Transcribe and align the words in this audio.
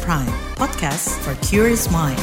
Prime, 0.00 0.32
podcast 0.56 1.12
for 1.20 1.36
curious 1.44 1.92
mind. 1.92 2.16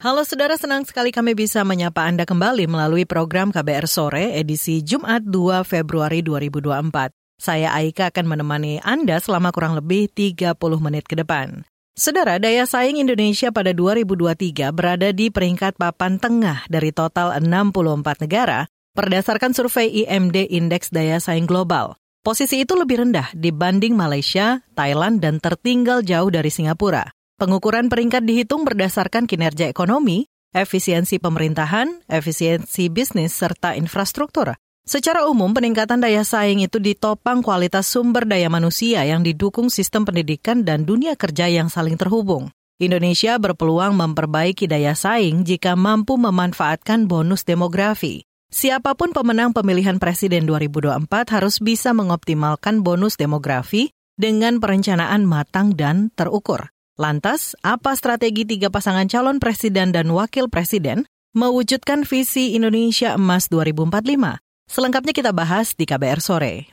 Halo 0.00 0.24
saudara, 0.24 0.56
senang 0.56 0.88
sekali 0.88 1.12
kami 1.12 1.36
bisa 1.36 1.60
menyapa 1.60 2.08
Anda 2.08 2.24
kembali 2.24 2.64
melalui 2.64 3.04
program 3.04 3.52
KBR 3.52 3.84
Sore 3.84 4.32
edisi 4.32 4.80
Jumat 4.80 5.28
2 5.28 5.60
Februari 5.68 6.24
2024. 6.24 7.12
Saya 7.36 7.68
Aika 7.76 8.08
akan 8.08 8.32
menemani 8.32 8.80
Anda 8.80 9.20
selama 9.20 9.52
kurang 9.52 9.76
lebih 9.76 10.08
30 10.08 10.56
menit 10.80 11.04
ke 11.04 11.20
depan. 11.20 11.68
Saudara, 11.92 12.40
daya 12.40 12.64
saing 12.64 12.96
Indonesia 12.96 13.52
pada 13.52 13.76
2023 13.76 14.72
berada 14.72 15.12
di 15.12 15.28
peringkat 15.28 15.76
papan 15.76 16.16
tengah 16.16 16.64
dari 16.72 16.96
total 16.96 17.36
64 17.44 18.24
negara 18.24 18.64
berdasarkan 18.96 19.52
survei 19.52 20.00
IMD 20.00 20.48
Indeks 20.48 20.88
Daya 20.88 21.20
Saing 21.20 21.44
Global. 21.44 22.00
Posisi 22.26 22.66
itu 22.66 22.74
lebih 22.74 23.06
rendah 23.06 23.30
dibanding 23.38 23.94
Malaysia, 23.94 24.58
Thailand, 24.74 25.22
dan 25.22 25.38
tertinggal 25.38 26.02
jauh 26.02 26.26
dari 26.26 26.50
Singapura. 26.50 27.14
Pengukuran 27.38 27.86
peringkat 27.86 28.26
dihitung 28.26 28.66
berdasarkan 28.66 29.30
kinerja 29.30 29.70
ekonomi, 29.70 30.26
efisiensi 30.50 31.22
pemerintahan, 31.22 32.02
efisiensi 32.10 32.90
bisnis, 32.90 33.30
serta 33.30 33.78
infrastruktur. 33.78 34.58
Secara 34.82 35.30
umum, 35.30 35.54
peningkatan 35.54 36.02
daya 36.02 36.26
saing 36.26 36.66
itu 36.66 36.82
ditopang 36.82 37.46
kualitas 37.46 37.86
sumber 37.86 38.26
daya 38.26 38.50
manusia 38.50 39.06
yang 39.06 39.22
didukung 39.22 39.70
sistem 39.70 40.02
pendidikan 40.02 40.66
dan 40.66 40.82
dunia 40.82 41.14
kerja 41.14 41.46
yang 41.46 41.70
saling 41.70 41.94
terhubung. 41.94 42.50
Indonesia 42.82 43.38
berpeluang 43.38 43.94
memperbaiki 43.94 44.66
daya 44.66 44.98
saing 44.98 45.46
jika 45.46 45.78
mampu 45.78 46.18
memanfaatkan 46.18 47.06
bonus 47.06 47.46
demografi. 47.46 48.26
Siapa 48.56 48.96
pun 48.96 49.12
pemenang 49.12 49.52
pemilihan 49.52 50.00
presiden 50.00 50.48
2024 50.48 51.04
harus 51.28 51.60
bisa 51.60 51.92
mengoptimalkan 51.92 52.80
bonus 52.80 53.20
demografi 53.20 53.92
dengan 54.16 54.64
perencanaan 54.64 55.28
matang 55.28 55.76
dan 55.76 56.08
terukur. 56.16 56.72
Lantas, 56.96 57.52
apa 57.60 57.92
strategi 57.92 58.48
tiga 58.48 58.72
pasangan 58.72 59.12
calon 59.12 59.44
presiden 59.44 59.92
dan 59.92 60.08
wakil 60.08 60.48
presiden 60.48 61.04
mewujudkan 61.36 62.08
visi 62.08 62.56
Indonesia 62.56 63.12
Emas 63.20 63.52
2045? 63.52 64.40
Selengkapnya 64.72 65.12
kita 65.12 65.36
bahas 65.36 65.76
di 65.76 65.84
KBR 65.84 66.24
sore. 66.24 66.72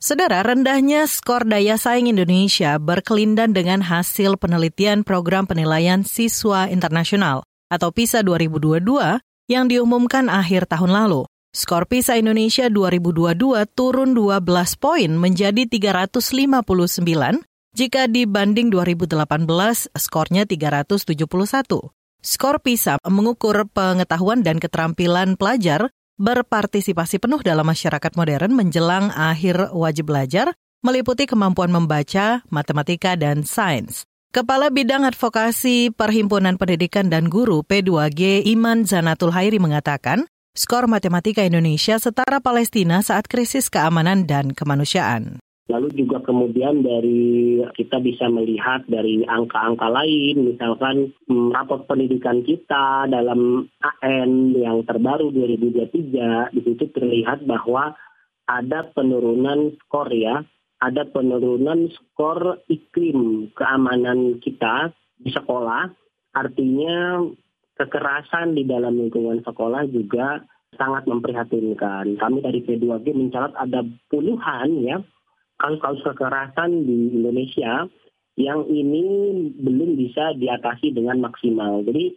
Saudara, 0.00 0.40
rendahnya 0.40 1.04
skor 1.04 1.44
daya 1.44 1.76
saing 1.76 2.08
Indonesia 2.08 2.80
berkelindan 2.80 3.52
dengan 3.52 3.84
hasil 3.84 4.40
penelitian 4.40 5.04
program 5.04 5.44
penilaian 5.44 6.00
siswa 6.08 6.72
internasional 6.72 7.44
atau 7.68 7.92
PISA 7.92 8.24
2022 8.24 8.80
yang 9.52 9.68
diumumkan 9.68 10.32
akhir 10.32 10.72
tahun 10.72 10.96
lalu. 10.96 11.28
Skor 11.52 11.84
PISA 11.84 12.16
Indonesia 12.16 12.72
2022 12.72 13.60
turun 13.76 14.16
12 14.16 14.40
poin 14.80 15.10
menjadi 15.20 15.68
359 15.68 16.16
jika 17.76 18.08
dibanding 18.08 18.72
2018 18.72 19.04
skornya 20.00 20.48
371. 20.48 21.92
Skor 22.24 22.56
PISA 22.64 22.96
mengukur 23.04 23.68
pengetahuan 23.68 24.40
dan 24.40 24.64
keterampilan 24.64 25.36
pelajar 25.36 25.92
berpartisipasi 26.20 27.16
penuh 27.16 27.40
dalam 27.40 27.64
masyarakat 27.64 28.12
modern 28.12 28.52
menjelang 28.52 29.08
akhir 29.16 29.72
wajib 29.72 30.12
belajar, 30.12 30.52
meliputi 30.84 31.24
kemampuan 31.24 31.72
membaca, 31.72 32.44
matematika, 32.52 33.16
dan 33.16 33.48
sains. 33.48 34.04
Kepala 34.30 34.70
Bidang 34.70 35.02
Advokasi 35.02 35.90
Perhimpunan 35.90 36.54
Pendidikan 36.54 37.10
dan 37.10 37.26
Guru 37.26 37.66
P2G 37.66 38.46
Iman 38.46 38.86
Zanatul 38.86 39.34
Hairi 39.34 39.58
mengatakan, 39.58 40.30
skor 40.54 40.86
matematika 40.86 41.42
Indonesia 41.42 41.98
setara 41.98 42.38
Palestina 42.38 43.02
saat 43.02 43.26
krisis 43.26 43.66
keamanan 43.66 44.30
dan 44.30 44.54
kemanusiaan. 44.54 45.42
Lalu 45.70 45.94
juga 45.94 46.18
kemudian 46.26 46.82
dari 46.82 47.62
kita 47.78 48.02
bisa 48.02 48.26
melihat 48.26 48.82
dari 48.90 49.22
angka-angka 49.22 49.86
lain, 49.86 50.50
misalkan 50.50 51.14
hmm, 51.30 51.54
raport 51.54 51.86
pendidikan 51.86 52.42
kita 52.42 53.06
dalam 53.06 53.70
AN 54.02 54.50
yang 54.58 54.82
terbaru 54.82 55.30
2023, 55.30 56.50
di 56.50 56.60
situ 56.66 56.84
terlihat 56.90 57.46
bahwa 57.46 57.94
ada 58.50 58.90
penurunan 58.90 59.78
skor 59.86 60.10
ya, 60.10 60.42
ada 60.82 61.06
penurunan 61.06 61.86
skor 61.94 62.66
iklim 62.66 63.54
keamanan 63.54 64.42
kita 64.42 64.90
di 65.22 65.30
sekolah. 65.30 65.86
Artinya 66.34 67.22
kekerasan 67.78 68.58
di 68.58 68.66
dalam 68.66 68.98
lingkungan 68.98 69.46
sekolah 69.46 69.86
juga 69.86 70.42
sangat 70.74 71.06
memprihatinkan. 71.06 72.18
Kami 72.18 72.38
dari 72.42 72.58
P2G 72.66 73.06
mencatat 73.14 73.54
ada 73.54 73.86
puluhan 74.10 74.70
ya 74.82 74.98
kasus-kasus 75.60 76.02
kekerasan 76.16 76.88
di 76.88 77.20
Indonesia 77.20 77.84
yang 78.40 78.64
ini 78.72 79.04
belum 79.60 80.00
bisa 80.00 80.32
diatasi 80.32 80.96
dengan 80.96 81.20
maksimal. 81.20 81.84
Jadi 81.84 82.16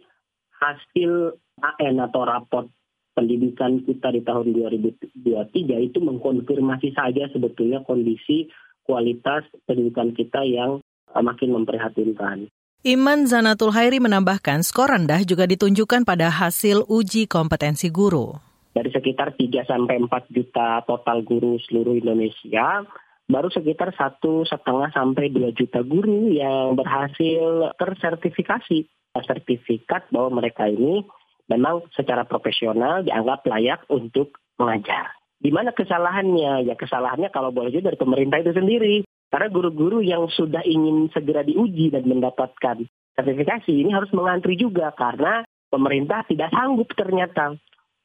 hasil 0.56 1.36
AN 1.60 2.00
atau 2.00 2.24
raport 2.24 2.66
pendidikan 3.14 3.84
kita 3.84 4.10
di 4.10 4.24
tahun 4.24 4.56
2023 4.56 5.86
itu 5.92 5.98
mengkonfirmasi 6.00 6.96
saja 6.96 7.30
sebetulnya 7.30 7.84
kondisi 7.84 8.50
kualitas 8.82 9.46
pendidikan 9.68 10.10
kita 10.16 10.42
yang 10.42 10.82
makin 11.14 11.54
memprihatinkan. 11.54 12.50
Iman 12.84 13.24
Zanatul 13.24 13.72
Hairi 13.72 13.96
menambahkan 13.96 14.60
skor 14.60 14.92
rendah 14.92 15.24
juga 15.24 15.48
ditunjukkan 15.48 16.04
pada 16.04 16.28
hasil 16.28 16.84
uji 16.84 17.24
kompetensi 17.24 17.88
guru. 17.88 18.36
Dari 18.74 18.90
sekitar 18.90 19.38
3 19.38 19.64
sampai 19.64 20.02
4 20.04 20.34
juta 20.34 20.82
total 20.84 21.24
guru 21.24 21.56
seluruh 21.64 21.96
Indonesia, 21.96 22.84
baru 23.24 23.48
sekitar 23.48 23.96
satu 23.96 24.44
setengah 24.44 24.92
sampai 24.92 25.32
dua 25.32 25.50
juta 25.56 25.80
guru 25.80 26.28
yang 26.28 26.76
berhasil 26.76 27.72
tersertifikasi 27.80 28.84
sertifikat 29.14 30.10
bahwa 30.10 30.42
mereka 30.42 30.66
ini 30.66 31.06
memang 31.48 31.86
secara 31.94 32.26
profesional 32.26 33.06
dianggap 33.06 33.46
layak 33.46 33.80
untuk 33.88 34.36
mengajar. 34.58 35.14
Di 35.38 35.52
mana 35.52 35.76
kesalahannya? 35.76 36.66
Ya 36.66 36.74
kesalahannya 36.74 37.28
kalau 37.30 37.52
boleh 37.52 37.70
juga 37.70 37.92
dari 37.92 38.00
pemerintah 38.00 38.40
itu 38.40 38.52
sendiri. 38.56 38.96
Karena 39.28 39.50
guru-guru 39.50 39.98
yang 39.98 40.30
sudah 40.30 40.62
ingin 40.62 41.10
segera 41.10 41.42
diuji 41.42 41.90
dan 41.90 42.06
mendapatkan 42.06 42.86
sertifikasi 43.18 43.70
ini 43.70 43.90
harus 43.90 44.10
mengantri 44.14 44.54
juga 44.54 44.94
karena 44.94 45.42
pemerintah 45.70 46.22
tidak 46.30 46.54
sanggup 46.54 46.86
ternyata 46.94 47.58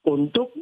untuk 0.10 0.54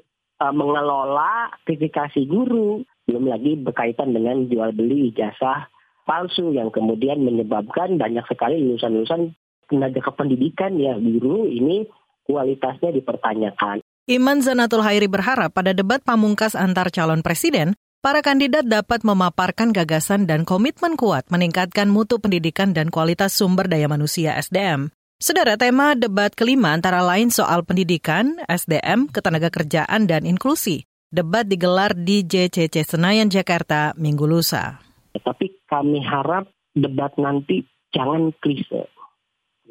uh, 0.43 0.51
mengelola 0.51 1.55
sertifikasi 1.63 2.27
guru 2.27 2.83
belum 3.07 3.31
lagi 3.31 3.55
berkaitan 3.55 4.11
dengan 4.11 4.45
jual 4.51 4.75
beli 4.75 5.15
ijazah 5.15 5.71
palsu 6.03 6.51
yang 6.51 6.71
kemudian 6.71 7.23
menyebabkan 7.23 7.95
banyak 7.95 8.23
sekali 8.27 8.59
lulusan-lulusan 8.63 9.31
tenaga 9.67 9.99
kependidikan 9.99 10.75
ya 10.75 10.95
guru 10.99 11.47
ini 11.47 11.87
kualitasnya 12.27 12.91
dipertanyakan. 12.91 13.79
Iman 14.07 14.39
Zanatul 14.39 14.83
Hairi 14.87 15.11
berharap 15.11 15.51
pada 15.51 15.75
debat 15.75 15.99
pamungkas 15.99 16.55
antar 16.55 16.87
calon 16.95 17.19
presiden, 17.19 17.75
para 17.99 18.23
kandidat 18.23 18.63
dapat 18.63 19.03
memaparkan 19.03 19.75
gagasan 19.75 20.23
dan 20.23 20.47
komitmen 20.47 20.95
kuat 20.95 21.27
meningkatkan 21.27 21.91
mutu 21.91 22.15
pendidikan 22.15 22.71
dan 22.71 22.87
kualitas 22.87 23.35
sumber 23.35 23.67
daya 23.67 23.91
manusia 23.91 24.35
SDM. 24.39 24.91
Saudara, 25.19 25.57
tema 25.59 25.97
debat 25.97 26.31
kelima 26.31 26.71
antara 26.77 27.01
lain 27.01 27.33
soal 27.33 27.65
pendidikan, 27.65 28.37
SDM, 28.47 29.09
ketenaga 29.09 29.49
kerjaan, 29.49 30.05
dan 30.05 30.23
inklusi. 30.29 30.85
Debat 31.07 31.47
digelar 31.47 31.95
di 31.95 32.27
JCC 32.27 32.83
Senayan, 32.83 33.31
Jakarta, 33.31 33.95
minggu 33.95 34.27
lusa. 34.27 34.83
Tapi 35.15 35.63
kami 35.63 36.03
harap 36.03 36.51
debat 36.75 37.15
nanti 37.15 37.63
jangan 37.95 38.35
klise. 38.43 38.91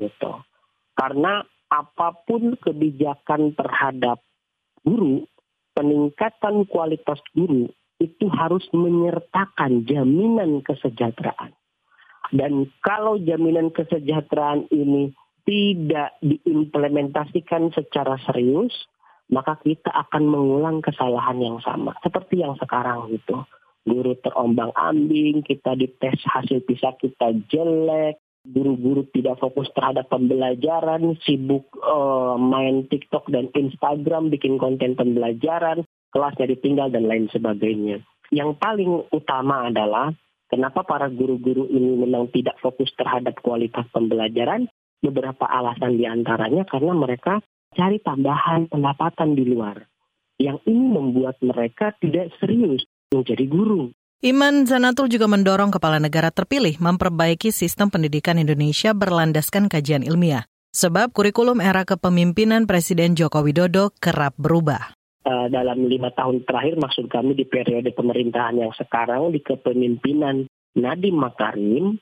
Gitu. 0.00 0.32
Karena 0.96 1.44
apa 1.68 2.16
pun 2.24 2.56
kebijakan 2.56 3.52
terhadap 3.52 4.24
guru, 4.80 5.28
peningkatan 5.76 6.64
kualitas 6.72 7.20
guru 7.36 7.68
itu 8.00 8.32
harus 8.32 8.64
menyertakan 8.72 9.84
jaminan 9.84 10.64
kesejahteraan. 10.64 11.52
Dan 12.32 12.72
kalau 12.80 13.20
jaminan 13.20 13.76
kesejahteraan 13.76 14.72
ini 14.72 15.12
tidak 15.44 16.16
diimplementasikan 16.24 17.76
secara 17.76 18.16
serius, 18.24 18.72
maka 19.30 19.58
kita 19.58 19.90
akan 19.90 20.22
mengulang 20.30 20.78
kesalahan 20.82 21.38
yang 21.42 21.58
sama. 21.62 21.94
Seperti 22.02 22.42
yang 22.42 22.54
sekarang 22.58 23.10
gitu. 23.10 23.42
Guru 23.86 24.18
terombang 24.18 24.74
ambing, 24.74 25.46
kita 25.46 25.78
dites 25.78 26.18
hasil 26.26 26.66
PISA 26.66 26.98
kita 26.98 27.38
jelek, 27.46 28.18
guru-guru 28.42 29.06
tidak 29.14 29.38
fokus 29.38 29.70
terhadap 29.74 30.10
pembelajaran, 30.10 31.14
sibuk 31.22 31.70
uh, 31.82 32.34
main 32.34 32.86
TikTok 32.90 33.30
dan 33.30 33.50
Instagram, 33.54 34.30
bikin 34.30 34.58
konten 34.58 34.98
pembelajaran, 34.98 35.86
kelasnya 36.10 36.50
ditinggal 36.50 36.90
dan 36.90 37.06
lain 37.06 37.30
sebagainya. 37.30 38.02
Yang 38.34 38.58
paling 38.58 39.06
utama 39.14 39.70
adalah 39.70 40.10
kenapa 40.50 40.82
para 40.82 41.06
guru-guru 41.06 41.70
ini 41.70 42.02
memang 42.02 42.30
tidak 42.34 42.58
fokus 42.58 42.90
terhadap 42.98 43.38
kualitas 43.38 43.86
pembelajaran, 43.94 44.66
beberapa 44.98 45.46
alasan 45.46 45.94
di 45.94 46.10
antaranya 46.10 46.66
karena 46.66 46.90
mereka 46.90 47.38
cari 47.76 48.00
tambahan 48.00 48.72
pendapatan 48.72 49.36
di 49.36 49.44
luar. 49.44 49.84
yang 50.36 50.60
ini 50.68 50.86
membuat 50.92 51.40
mereka 51.40 51.96
tidak 52.00 52.32
serius 52.36 52.84
menjadi 53.08 53.44
guru. 53.48 53.92
Iman 54.24 54.64
Zanatul 54.64 55.12
juga 55.12 55.28
mendorong 55.28 55.68
kepala 55.68 56.00
negara 56.00 56.32
terpilih 56.32 56.80
memperbaiki 56.80 57.52
sistem 57.52 57.92
pendidikan 57.92 58.40
Indonesia 58.40 58.96
berlandaskan 58.96 59.68
kajian 59.68 60.04
ilmiah. 60.04 60.48
Sebab 60.76 61.12
kurikulum 61.16 61.60
era 61.64 61.88
kepemimpinan 61.88 62.68
Presiden 62.68 63.16
Joko 63.16 63.40
Widodo 63.40 63.92
kerap 63.96 64.36
berubah. 64.36 64.92
Uh, 65.26 65.48
dalam 65.48 65.88
lima 65.88 66.12
tahun 66.12 66.44
terakhir, 66.44 66.76
maksud 66.76 67.08
kami 67.08 67.32
di 67.32 67.48
periode 67.48 67.90
pemerintahan 67.96 68.60
yang 68.60 68.72
sekarang, 68.76 69.32
di 69.32 69.40
kepemimpinan 69.40 70.44
Nadiem 70.76 71.16
Makarim, 71.16 71.96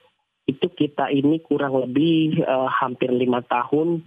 itu 0.44 0.66
kita 0.74 1.08
ini 1.08 1.40
kurang 1.40 1.86
lebih 1.86 2.42
uh, 2.44 2.68
hampir 2.68 3.08
lima 3.14 3.40
tahun 3.46 4.04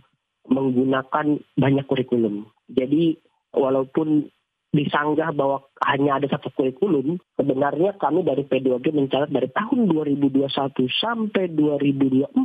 menggunakan 0.47 1.39
banyak 1.55 1.85
kurikulum. 1.87 2.47
Jadi 2.67 3.15
walaupun 3.55 4.27
disanggah 4.71 5.31
bahwa 5.31 5.63
hanya 5.87 6.19
ada 6.19 6.27
satu 6.27 6.51
kurikulum, 6.51 7.19
sebenarnya 7.39 7.95
kami 7.95 8.27
dari 8.27 8.43
P2G 8.43 8.91
mencatat 8.91 9.31
dari 9.31 9.47
tahun 9.51 9.87
2021 9.87 10.47
sampai 10.99 11.43
2024, 11.55 12.35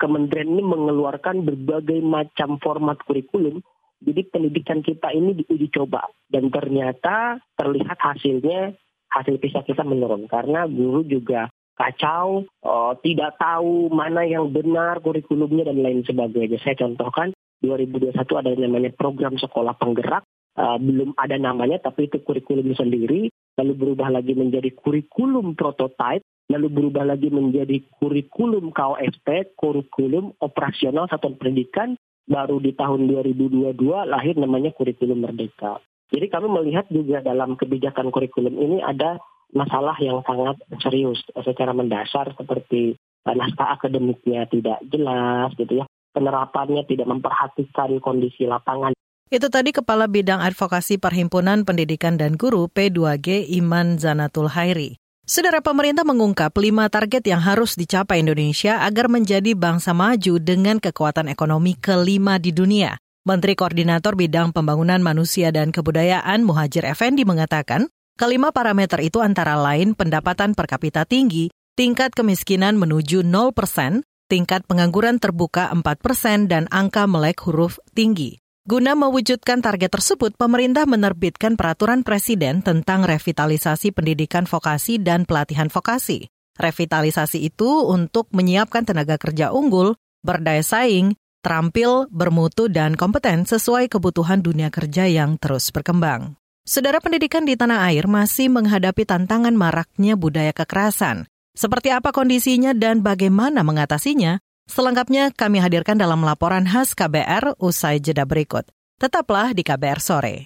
Kementerian 0.00 0.48
ini 0.48 0.64
mengeluarkan 0.64 1.44
berbagai 1.44 2.00
macam 2.00 2.56
format 2.64 2.96
kurikulum. 3.04 3.60
Jadi 4.00 4.32
pendidikan 4.32 4.80
kita 4.80 5.12
ini 5.12 5.36
diuji 5.44 5.68
coba 5.76 6.08
dan 6.32 6.48
ternyata 6.48 7.36
terlihat 7.52 8.00
hasilnya 8.00 8.72
hasil 9.12 9.36
PISA 9.36 9.60
kita 9.60 9.84
menurun 9.84 10.24
karena 10.24 10.64
guru 10.64 11.04
juga 11.04 11.52
kacau, 11.80 12.44
uh, 12.60 12.92
tidak 13.00 13.40
tahu 13.40 13.88
mana 13.88 14.28
yang 14.28 14.52
benar 14.52 15.00
kurikulumnya 15.00 15.72
dan 15.72 15.80
lain 15.80 16.04
sebagainya. 16.04 16.60
Saya 16.60 16.76
contohkan 16.76 17.32
2021 17.64 18.12
ada 18.20 18.50
namanya 18.60 18.92
program 18.92 19.40
sekolah 19.40 19.72
penggerak. 19.80 20.28
Uh, 20.60 20.76
belum 20.76 21.16
ada 21.16 21.40
namanya 21.40 21.80
tapi 21.80 22.12
itu 22.12 22.20
kurikulum 22.20 22.76
sendiri. 22.76 23.32
Lalu 23.56 23.72
berubah 23.72 24.12
lagi 24.12 24.36
menjadi 24.36 24.68
kurikulum 24.76 25.56
prototype 25.56 26.20
lalu 26.50 26.66
berubah 26.66 27.06
lagi 27.06 27.30
menjadi 27.30 27.78
kurikulum 28.02 28.74
KOSP 28.74 29.54
kurikulum 29.54 30.34
operasional 30.42 31.06
satuan 31.06 31.38
pendidikan. 31.38 31.94
Baru 32.30 32.62
di 32.62 32.74
tahun 32.78 33.10
2022 33.10 33.74
lahir 34.06 34.38
namanya 34.38 34.70
kurikulum 34.70 35.26
merdeka. 35.26 35.82
Jadi 36.10 36.26
kami 36.30 36.46
melihat 36.50 36.86
juga 36.90 37.22
dalam 37.22 37.54
kebijakan 37.54 38.10
kurikulum 38.10 38.54
ini 38.54 38.78
ada 38.82 39.18
masalah 39.54 39.96
yang 39.98 40.22
sangat 40.26 40.58
serius 40.82 41.20
secara 41.42 41.74
mendasar 41.74 42.32
seperti 42.34 42.94
naskah 43.26 43.76
akademiknya 43.76 44.48
tidak 44.48 44.78
jelas 44.88 45.52
gitu 45.58 45.82
ya 45.82 45.86
penerapannya 46.14 46.82
tidak 46.86 47.06
memperhatikan 47.06 48.00
kondisi 48.02 48.46
lapangan 48.46 48.94
itu 49.30 49.46
tadi 49.46 49.70
Kepala 49.70 50.10
Bidang 50.10 50.42
Advokasi 50.42 50.98
Perhimpunan 50.98 51.62
Pendidikan 51.62 52.18
dan 52.18 52.34
Guru 52.34 52.66
P2G 52.66 53.46
Iman 53.62 53.94
Zanatul 53.94 54.50
Hairi. 54.50 54.98
Saudara 55.22 55.62
pemerintah 55.62 56.02
mengungkap 56.02 56.50
lima 56.58 56.90
target 56.90 57.22
yang 57.30 57.38
harus 57.38 57.78
dicapai 57.78 58.26
Indonesia 58.26 58.82
agar 58.82 59.06
menjadi 59.06 59.54
bangsa 59.54 59.94
maju 59.94 60.42
dengan 60.42 60.82
kekuatan 60.82 61.30
ekonomi 61.30 61.78
kelima 61.78 62.42
di 62.42 62.50
dunia. 62.50 62.98
Menteri 63.22 63.54
Koordinator 63.54 64.18
Bidang 64.18 64.50
Pembangunan 64.50 64.98
Manusia 64.98 65.54
dan 65.54 65.70
Kebudayaan 65.70 66.42
Muhajir 66.42 66.82
Effendi 66.82 67.22
mengatakan, 67.22 67.86
kelima 68.20 68.52
parameter 68.52 69.00
itu 69.00 69.24
antara 69.24 69.56
lain 69.56 69.96
pendapatan 69.96 70.52
per 70.52 70.68
kapita 70.68 71.08
tinggi, 71.08 71.48
tingkat 71.72 72.12
kemiskinan 72.12 72.76
menuju 72.76 73.24
0 73.24 73.56
persen, 73.56 74.04
tingkat 74.28 74.68
pengangguran 74.68 75.16
terbuka 75.16 75.72
4 75.72 75.80
persen, 76.04 76.44
dan 76.44 76.68
angka 76.68 77.08
melek 77.08 77.40
huruf 77.48 77.80
tinggi. 77.96 78.36
Guna 78.68 78.92
mewujudkan 78.92 79.64
target 79.64 79.88
tersebut, 79.88 80.36
pemerintah 80.36 80.84
menerbitkan 80.84 81.56
peraturan 81.56 82.04
presiden 82.04 82.60
tentang 82.60 83.08
revitalisasi 83.08 83.96
pendidikan 83.96 84.44
vokasi 84.44 85.00
dan 85.00 85.24
pelatihan 85.24 85.72
vokasi. 85.72 86.28
Revitalisasi 86.60 87.40
itu 87.40 87.88
untuk 87.88 88.28
menyiapkan 88.36 88.84
tenaga 88.84 89.16
kerja 89.16 89.48
unggul, 89.48 89.96
berdaya 90.20 90.60
saing, 90.60 91.16
terampil, 91.40 92.04
bermutu, 92.12 92.68
dan 92.68 93.00
kompeten 93.00 93.48
sesuai 93.48 93.88
kebutuhan 93.88 94.44
dunia 94.44 94.68
kerja 94.68 95.08
yang 95.08 95.40
terus 95.40 95.72
berkembang. 95.72 96.36
Saudara 96.60 97.00
pendidikan 97.00 97.48
di 97.48 97.56
tanah 97.56 97.88
air 97.88 98.04
masih 98.04 98.52
menghadapi 98.52 99.08
tantangan 99.08 99.56
maraknya 99.56 100.12
budaya 100.12 100.52
kekerasan. 100.52 101.24
Seperti 101.56 101.88
apa 101.88 102.12
kondisinya 102.12 102.76
dan 102.76 103.00
bagaimana 103.00 103.64
mengatasinya? 103.64 104.44
Selengkapnya 104.68 105.32
kami 105.32 105.58
hadirkan 105.58 105.96
dalam 105.96 106.20
laporan 106.20 106.68
khas 106.68 106.92
KBR 106.92 107.56
usai 107.58 107.98
jeda 108.04 108.28
berikut. 108.28 108.68
Tetaplah 109.00 109.56
di 109.56 109.64
KBR 109.64 110.00
sore. 110.04 110.36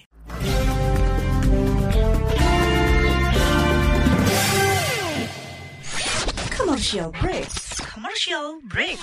Commercial 6.55 7.11
break. 7.19 7.47
Commercial 7.91 8.45
break. 8.71 8.99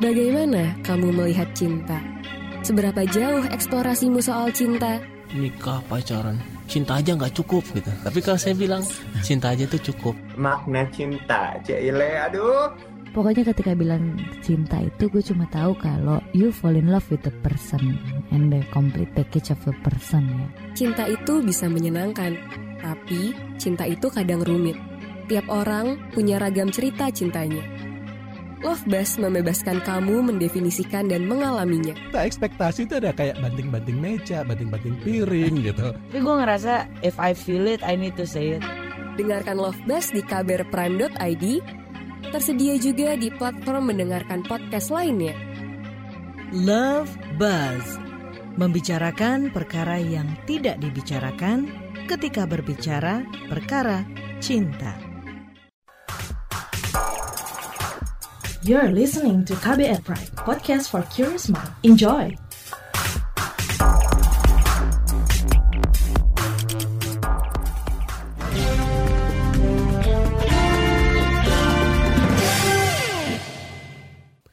Bagaimana 0.00 0.74
kamu 0.80 1.12
melihat 1.12 1.52
cinta? 1.52 2.00
Seberapa 2.64 3.04
jauh 3.04 3.44
eksplorasimu 3.52 4.24
soal 4.24 4.48
cinta? 4.56 4.96
Nikah, 5.36 5.84
pacaran, 5.84 6.40
cinta 6.64 6.96
aja 6.96 7.12
nggak 7.12 7.36
cukup 7.36 7.60
gitu. 7.76 7.92
Tapi 8.00 8.18
kalau 8.24 8.40
saya 8.40 8.56
bilang 8.56 8.80
cinta 9.20 9.52
aja 9.52 9.68
tuh 9.68 9.92
cukup. 9.92 10.16
Makna 10.40 10.88
cinta, 10.88 11.60
Cile, 11.60 12.24
aduh 12.24 12.72
pokoknya 13.14 13.46
ketika 13.54 13.72
bilang 13.78 14.18
cinta 14.42 14.82
itu 14.82 15.06
gue 15.06 15.22
cuma 15.22 15.46
tahu 15.48 15.78
kalau 15.78 16.18
you 16.34 16.50
fall 16.50 16.74
in 16.74 16.90
love 16.90 17.06
with 17.08 17.22
the 17.22 17.30
person 17.46 17.94
and 18.34 18.50
the 18.50 18.60
complete 18.74 19.08
package 19.14 19.54
of 19.54 19.62
the 19.62 19.72
person 19.86 20.26
ya. 20.26 20.46
Cinta 20.74 21.06
itu 21.06 21.38
bisa 21.40 21.70
menyenangkan, 21.70 22.34
tapi 22.82 23.32
cinta 23.56 23.86
itu 23.86 24.10
kadang 24.10 24.42
rumit. 24.42 24.74
Tiap 25.30 25.46
orang 25.48 26.10
punya 26.12 26.36
ragam 26.42 26.68
cerita 26.68 27.08
cintanya. 27.08 27.62
Love 28.62 28.84
Bus 28.86 29.16
membebaskan 29.18 29.82
kamu 29.82 30.30
mendefinisikan 30.30 31.10
dan 31.10 31.26
mengalaminya. 31.26 31.96
Tak 32.14 32.30
ekspektasi 32.30 32.86
itu 32.86 33.00
ada 33.00 33.10
kayak 33.10 33.40
banting-banting 33.42 33.98
meja, 33.98 34.46
banting-banting 34.46 35.00
piring 35.02 35.64
gitu. 35.64 35.90
Tapi 35.90 36.18
gue 36.22 36.34
ngerasa 36.38 36.86
if 37.02 37.18
I 37.18 37.34
feel 37.34 37.66
it, 37.66 37.82
I 37.82 37.98
need 37.98 38.14
to 38.20 38.28
say 38.28 38.60
it. 38.60 38.62
Dengarkan 39.18 39.58
Love 39.58 39.78
Bus 39.88 40.14
di 40.14 40.22
kbrprime.id 40.22 41.44
Tersedia 42.34 42.74
juga 42.80 43.14
di 43.14 43.28
platform 43.28 43.92
mendengarkan 43.92 44.42
podcast 44.42 44.88
lainnya. 44.88 45.36
Love 46.50 47.12
Buzz 47.36 48.00
membicarakan 48.58 49.50
perkara 49.50 49.98
yang 49.98 50.26
tidak 50.46 50.78
dibicarakan 50.78 51.70
ketika 52.06 52.46
berbicara 52.46 53.26
perkara 53.50 54.06
cinta. 54.38 55.03
You're 58.64 58.96
listening 58.96 59.44
to 59.44 59.52
KBR 59.60 60.08
Pride, 60.08 60.32
podcast 60.40 60.88
for 60.88 61.04
curious 61.12 61.52
mind. 61.52 61.68
Enjoy! 61.84 62.32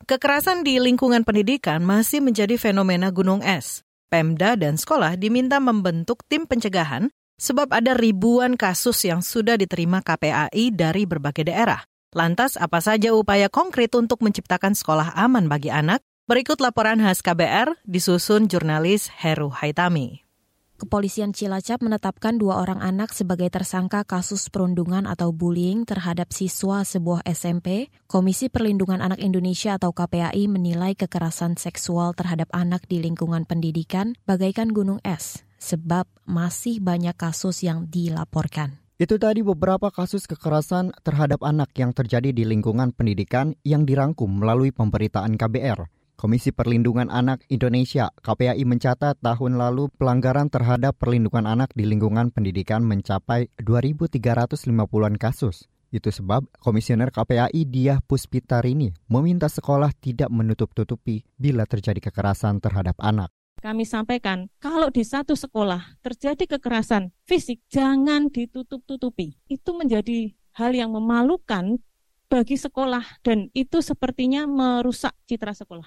Kekerasan 0.03 0.67
di 0.67 0.83
lingkungan 0.83 1.23
pendidikan 1.23 1.79
masih 1.79 2.19
menjadi 2.19 2.59
fenomena 2.59 3.15
gunung 3.15 3.39
es. 3.39 3.87
Pemda 4.11 4.59
dan 4.59 4.75
sekolah 4.75 5.15
diminta 5.15 5.63
membentuk 5.63 6.27
tim 6.27 6.43
pencegahan 6.43 7.07
sebab 7.39 7.71
ada 7.71 7.95
ribuan 7.95 8.59
kasus 8.59 9.07
yang 9.07 9.23
sudah 9.23 9.55
diterima 9.55 10.03
KPAI 10.03 10.75
dari 10.75 11.07
berbagai 11.07 11.47
daerah. 11.47 11.90
Lantas, 12.11 12.59
apa 12.59 12.83
saja 12.83 13.15
upaya 13.15 13.47
konkret 13.47 13.95
untuk 13.95 14.19
menciptakan 14.19 14.75
sekolah 14.75 15.15
aman 15.15 15.47
bagi 15.47 15.71
anak? 15.71 16.03
Berikut 16.27 16.59
laporan 16.59 16.99
khas 16.99 17.23
KBR 17.23 17.79
disusun 17.87 18.51
jurnalis 18.51 19.07
Heru 19.07 19.47
Haitami. 19.47 20.27
Kepolisian 20.75 21.31
Cilacap 21.31 21.79
menetapkan 21.79 22.35
dua 22.35 22.59
orang 22.59 22.83
anak 22.83 23.15
sebagai 23.15 23.47
tersangka 23.47 24.03
kasus 24.03 24.51
perundungan 24.51 25.07
atau 25.07 25.31
bullying 25.31 25.87
terhadap 25.87 26.35
siswa 26.35 26.83
sebuah 26.83 27.23
SMP. 27.31 27.87
Komisi 28.11 28.51
Perlindungan 28.51 28.99
Anak 28.99 29.23
Indonesia 29.23 29.79
atau 29.79 29.95
KPAI 29.95 30.51
menilai 30.51 30.99
kekerasan 30.99 31.55
seksual 31.55 32.11
terhadap 32.11 32.51
anak 32.51 32.91
di 32.91 32.99
lingkungan 32.99 33.47
pendidikan 33.47 34.19
bagaikan 34.27 34.75
gunung 34.75 34.99
es, 35.07 35.47
sebab 35.63 36.11
masih 36.27 36.83
banyak 36.83 37.15
kasus 37.15 37.63
yang 37.63 37.87
dilaporkan. 37.87 38.80
Itu 39.01 39.17
tadi 39.17 39.41
beberapa 39.41 39.89
kasus 39.89 40.29
kekerasan 40.29 40.93
terhadap 41.01 41.41
anak 41.41 41.73
yang 41.73 41.89
terjadi 41.89 42.29
di 42.29 42.45
lingkungan 42.45 42.93
pendidikan 42.93 43.57
yang 43.65 43.81
dirangkum 43.81 44.29
melalui 44.29 44.69
pemberitaan 44.69 45.41
KBR. 45.41 45.89
Komisi 46.13 46.53
Perlindungan 46.53 47.09
Anak 47.09 47.41
Indonesia 47.49 48.13
KPAI 48.21 48.61
mencatat 48.61 49.17
tahun 49.25 49.57
lalu 49.57 49.89
pelanggaran 49.97 50.53
terhadap 50.53 51.01
perlindungan 51.01 51.49
anak 51.49 51.73
di 51.73 51.89
lingkungan 51.89 52.29
pendidikan 52.29 52.85
mencapai 52.85 53.49
2.350-an 53.57 55.17
kasus. 55.17 55.65
Itu 55.89 56.13
sebab 56.13 56.45
Komisioner 56.61 57.09
KPAI 57.09 57.65
Diah 57.65 58.05
Puspitarini 58.05 58.93
meminta 59.09 59.49
sekolah 59.49 59.97
tidak 59.97 60.29
menutup-tutupi 60.29 61.25
bila 61.41 61.65
terjadi 61.65 61.97
kekerasan 61.97 62.61
terhadap 62.61 63.01
anak. 63.01 63.33
Kami 63.61 63.85
sampaikan, 63.85 64.49
kalau 64.57 64.89
di 64.89 65.05
satu 65.05 65.37
sekolah 65.37 66.01
terjadi 66.01 66.57
kekerasan 66.57 67.13
fisik, 67.29 67.61
jangan 67.69 68.33
ditutup-tutupi. 68.33 69.37
Itu 69.45 69.77
menjadi 69.77 70.33
hal 70.57 70.73
yang 70.73 70.89
memalukan 70.97 71.77
bagi 72.25 72.57
sekolah 72.57 73.21
dan 73.21 73.53
itu 73.53 73.85
sepertinya 73.85 74.49
merusak 74.49 75.13
citra 75.29 75.53
sekolah. 75.53 75.85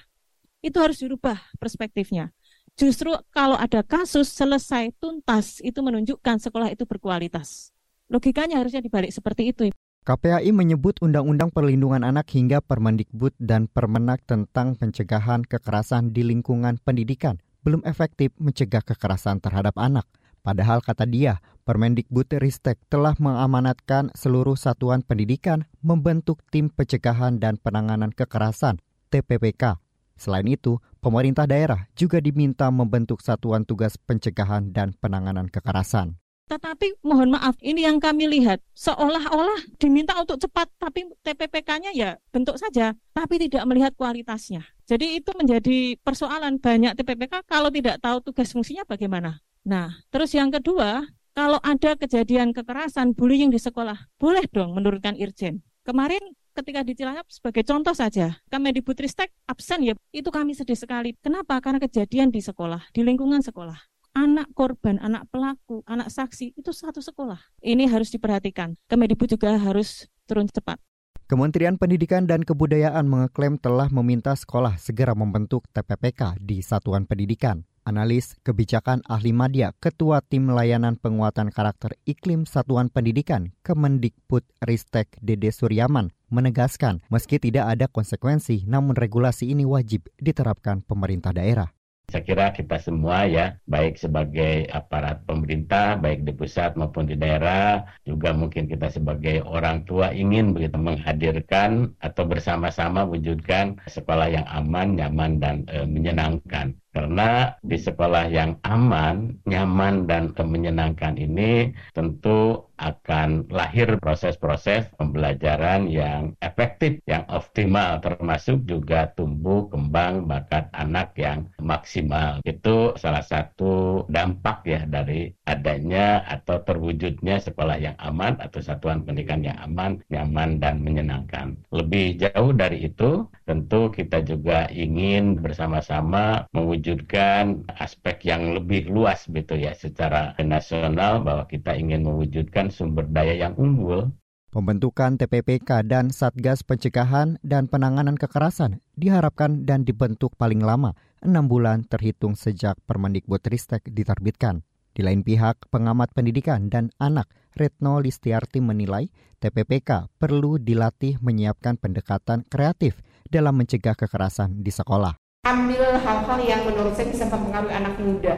Itu 0.62 0.78
harus 0.78 1.02
dirubah 1.02 1.36
perspektifnya. 1.58 2.30
Justru 2.78 3.10
kalau 3.34 3.58
ada 3.58 3.82
kasus 3.82 4.30
selesai 4.30 4.94
tuntas 5.02 5.58
itu 5.58 5.82
menunjukkan 5.82 6.38
sekolah 6.38 6.70
itu 6.70 6.86
berkualitas. 6.86 7.74
Logikanya 8.06 8.62
harusnya 8.62 8.80
dibalik 8.80 9.10
seperti 9.10 9.50
itu. 9.50 9.74
KPAI 10.04 10.52
menyebut 10.52 11.00
Undang-Undang 11.00 11.48
Perlindungan 11.48 12.04
Anak 12.04 12.28
hingga 12.36 12.60
Permendikbud 12.60 13.32
dan 13.40 13.72
Permenak 13.72 14.20
tentang 14.28 14.76
pencegahan 14.76 15.48
kekerasan 15.48 16.12
di 16.12 16.20
lingkungan 16.20 16.76
pendidikan 16.84 17.40
belum 17.64 17.80
efektif 17.88 18.30
mencegah 18.36 18.84
kekerasan 18.84 19.40
terhadap 19.40 19.74
anak. 19.80 20.04
Padahal 20.44 20.84
kata 20.84 21.08
dia, 21.08 21.40
Permendikbud 21.64 22.28
Ristek 22.36 22.76
telah 22.92 23.16
mengamanatkan 23.16 24.12
seluruh 24.12 24.60
satuan 24.60 25.00
pendidikan 25.00 25.64
membentuk 25.80 26.44
tim 26.52 26.68
pencegahan 26.68 27.40
dan 27.40 27.56
penanganan 27.56 28.12
kekerasan 28.12 28.76
TPPK. 29.08 29.80
Selain 30.20 30.44
itu, 30.44 30.76
pemerintah 31.00 31.48
daerah 31.48 31.88
juga 31.96 32.20
diminta 32.20 32.68
membentuk 32.68 33.24
satuan 33.24 33.64
tugas 33.64 33.96
pencegahan 33.96 34.76
dan 34.76 34.92
penanganan 35.00 35.48
kekerasan. 35.48 36.20
Tetapi 36.44 37.00
mohon 37.00 37.32
maaf, 37.32 37.56
ini 37.64 37.88
yang 37.88 37.96
kami 37.96 38.28
lihat 38.28 38.60
seolah-olah 38.76 39.64
diminta 39.80 40.12
untuk 40.20 40.36
cepat, 40.36 40.68
tapi 40.76 41.08
TPPK-nya 41.24 41.96
ya 41.96 42.20
bentuk 42.28 42.60
saja, 42.60 42.92
tapi 43.16 43.40
tidak 43.40 43.64
melihat 43.64 43.96
kualitasnya. 43.96 44.60
Jadi 44.84 45.20
itu 45.20 45.30
menjadi 45.32 45.96
persoalan 46.04 46.60
banyak 46.60 46.92
TPPK 46.94 47.44
kalau 47.48 47.72
tidak 47.72 48.00
tahu 48.04 48.20
tugas 48.20 48.52
fungsinya 48.52 48.84
bagaimana. 48.84 49.40
Nah, 49.64 49.96
terus 50.12 50.36
yang 50.36 50.52
kedua, 50.52 51.08
kalau 51.32 51.56
ada 51.64 51.96
kejadian 51.96 52.52
kekerasan, 52.52 53.16
bullying 53.16 53.48
di 53.48 53.56
sekolah, 53.56 53.96
boleh 54.20 54.44
dong 54.52 54.76
menurunkan 54.76 55.16
irjen. 55.16 55.64
Kemarin 55.82 56.20
ketika 56.54 56.84
di 56.86 56.94
sebagai 57.26 57.64
contoh 57.66 57.96
saja, 57.96 58.38
Kemendikbudristek 58.52 59.32
absen 59.48 59.82
ya, 59.82 59.94
itu 60.14 60.28
kami 60.30 60.54
sedih 60.54 60.78
sekali. 60.78 61.16
Kenapa? 61.18 61.58
Karena 61.58 61.82
kejadian 61.82 62.30
di 62.30 62.44
sekolah, 62.44 62.92
di 62.94 63.02
lingkungan 63.02 63.42
sekolah 63.42 63.76
anak 64.14 64.46
korban, 64.54 64.96
anak 65.02 65.26
pelaku, 65.28 65.82
anak 65.84 66.08
saksi 66.08 66.54
itu 66.54 66.70
satu 66.70 67.02
sekolah. 67.02 67.36
Ini 67.60 67.90
harus 67.90 68.14
diperhatikan. 68.14 68.78
Kemendikbud 68.86 69.34
juga 69.34 69.58
harus 69.58 70.06
turun 70.30 70.46
cepat. 70.46 70.78
Kementerian 71.24 71.80
Pendidikan 71.80 72.28
dan 72.28 72.44
Kebudayaan 72.44 73.08
mengeklaim 73.08 73.56
telah 73.56 73.88
meminta 73.88 74.36
sekolah 74.36 74.76
segera 74.76 75.16
membentuk 75.16 75.64
TPPK 75.72 76.36
di 76.36 76.60
satuan 76.60 77.08
pendidikan. 77.08 77.64
Analis 77.88 78.36
kebijakan 78.44 79.00
ahli 79.08 79.32
media, 79.32 79.72
Ketua 79.80 80.20
Tim 80.20 80.52
Layanan 80.52 81.00
Penguatan 81.00 81.48
Karakter 81.48 81.96
Iklim 82.04 82.44
Satuan 82.44 82.92
Pendidikan 82.92 83.56
Kemendikbud 83.64 84.44
Ristek 84.68 85.16
Dede 85.20 85.48
Suryaman 85.48 86.12
menegaskan 86.28 87.00
meski 87.08 87.40
tidak 87.40 87.72
ada 87.72 87.88
konsekuensi 87.88 88.68
namun 88.68 88.92
regulasi 88.92 89.48
ini 89.48 89.64
wajib 89.68 90.04
diterapkan 90.20 90.84
pemerintah 90.84 91.32
daerah. 91.36 91.73
Saya 92.10 92.22
kira 92.28 92.44
kita 92.54 92.76
semua 92.78 93.24
ya, 93.26 93.56
baik 93.64 93.98
sebagai 93.98 94.70
aparat 94.70 95.24
pemerintah, 95.28 95.96
baik 95.98 96.22
di 96.26 96.32
pusat 96.36 96.70
maupun 96.78 97.04
di 97.10 97.16
daerah, 97.18 97.82
juga 98.08 98.30
mungkin 98.36 98.64
kita 98.72 98.86
sebagai 98.92 99.42
orang 99.42 99.82
tua 99.88 100.12
ingin 100.14 100.54
begitu 100.54 100.76
menghadirkan 100.78 101.70
atau 101.98 102.22
bersama-sama 102.28 103.02
wujudkan 103.08 103.80
sekolah 103.88 104.28
yang 104.30 104.46
aman, 104.46 104.94
nyaman, 105.00 105.30
dan 105.42 105.56
e, 105.66 105.76
menyenangkan. 105.88 106.76
Karena 106.94 107.50
di 107.58 107.74
sekolah 107.74 108.30
yang 108.30 108.54
aman, 108.62 109.34
nyaman, 109.50 110.06
dan 110.06 110.30
menyenangkan 110.30 111.18
ini 111.18 111.74
tentu 111.90 112.70
akan 112.78 113.46
lahir 113.54 113.98
proses-proses 114.02 114.90
pembelajaran 114.98 115.86
yang 115.86 116.34
efektif, 116.42 116.98
yang 117.06 117.22
optimal, 117.30 118.02
termasuk 118.02 118.66
juga 118.66 119.10
tumbuh 119.14 119.70
kembang 119.70 120.26
bakat 120.26 120.70
anak 120.74 121.14
yang 121.14 121.46
maksimal. 121.62 122.42
Itu 122.42 122.98
salah 122.98 123.22
satu 123.22 124.04
dampak 124.10 124.66
ya 124.66 124.82
dari 124.90 125.30
adanya 125.46 126.26
atau 126.26 126.62
terwujudnya 126.66 127.38
sekolah 127.38 127.78
yang 127.78 127.96
aman 128.02 128.38
atau 128.42 128.58
satuan 128.58 129.06
pendidikan 129.06 129.46
yang 129.46 129.58
aman, 129.62 130.02
nyaman, 130.10 130.58
dan 130.58 130.82
menyenangkan. 130.82 131.54
Lebih 131.70 132.18
jauh 132.18 132.50
dari 132.54 132.90
itu, 132.90 133.26
tentu 133.46 133.90
kita 133.94 134.22
juga 134.26 134.66
ingin 134.74 135.38
bersama-sama 135.38 136.46
mewujudkan 136.50 136.83
mewujudkan 136.84 137.64
aspek 137.80 138.28
yang 138.28 138.52
lebih 138.52 138.92
luas 138.92 139.24
gitu 139.24 139.56
ya 139.56 139.72
secara 139.72 140.36
nasional 140.36 141.24
bahwa 141.24 141.48
kita 141.48 141.72
ingin 141.80 142.04
mewujudkan 142.04 142.68
sumber 142.68 143.08
daya 143.08 143.32
yang 143.32 143.56
unggul. 143.56 144.12
Pembentukan 144.52 145.16
TPPK 145.16 145.88
dan 145.88 146.12
Satgas 146.12 146.60
Pencegahan 146.60 147.40
dan 147.40 147.72
Penanganan 147.72 148.20
Kekerasan 148.20 148.84
diharapkan 149.00 149.64
dan 149.64 149.88
dibentuk 149.88 150.36
paling 150.36 150.60
lama 150.60 150.92
enam 151.24 151.48
bulan 151.48 151.88
terhitung 151.88 152.36
sejak 152.36 152.76
Permendikbud 152.84 153.40
Ristek 153.48 153.88
diterbitkan. 153.88 154.60
Di 154.92 155.00
lain 155.00 155.24
pihak, 155.24 155.72
pengamat 155.72 156.12
pendidikan 156.12 156.68
dan 156.68 156.92
anak 157.00 157.32
Retno 157.56 157.96
Listiarti 157.96 158.60
menilai 158.60 159.08
TPPK 159.40 160.12
perlu 160.20 160.60
dilatih 160.60 161.16
menyiapkan 161.24 161.80
pendekatan 161.80 162.44
kreatif 162.44 163.00
dalam 163.24 163.56
mencegah 163.56 163.96
kekerasan 163.96 164.60
di 164.60 164.68
sekolah 164.68 165.23
ambil 165.44 166.00
hal-hal 166.00 166.38
yang 166.40 166.64
menurut 166.64 166.96
saya 166.96 167.12
bisa 167.12 167.28
mempengaruhi 167.28 167.74
anak 167.76 167.94
muda. 168.00 168.34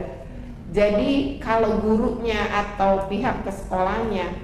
Jadi 0.75 1.39
kalau 1.39 1.79
gurunya 1.79 2.43
atau 2.51 3.07
pihak 3.07 3.47
ke 3.47 3.51
sekolahnya 3.55 4.35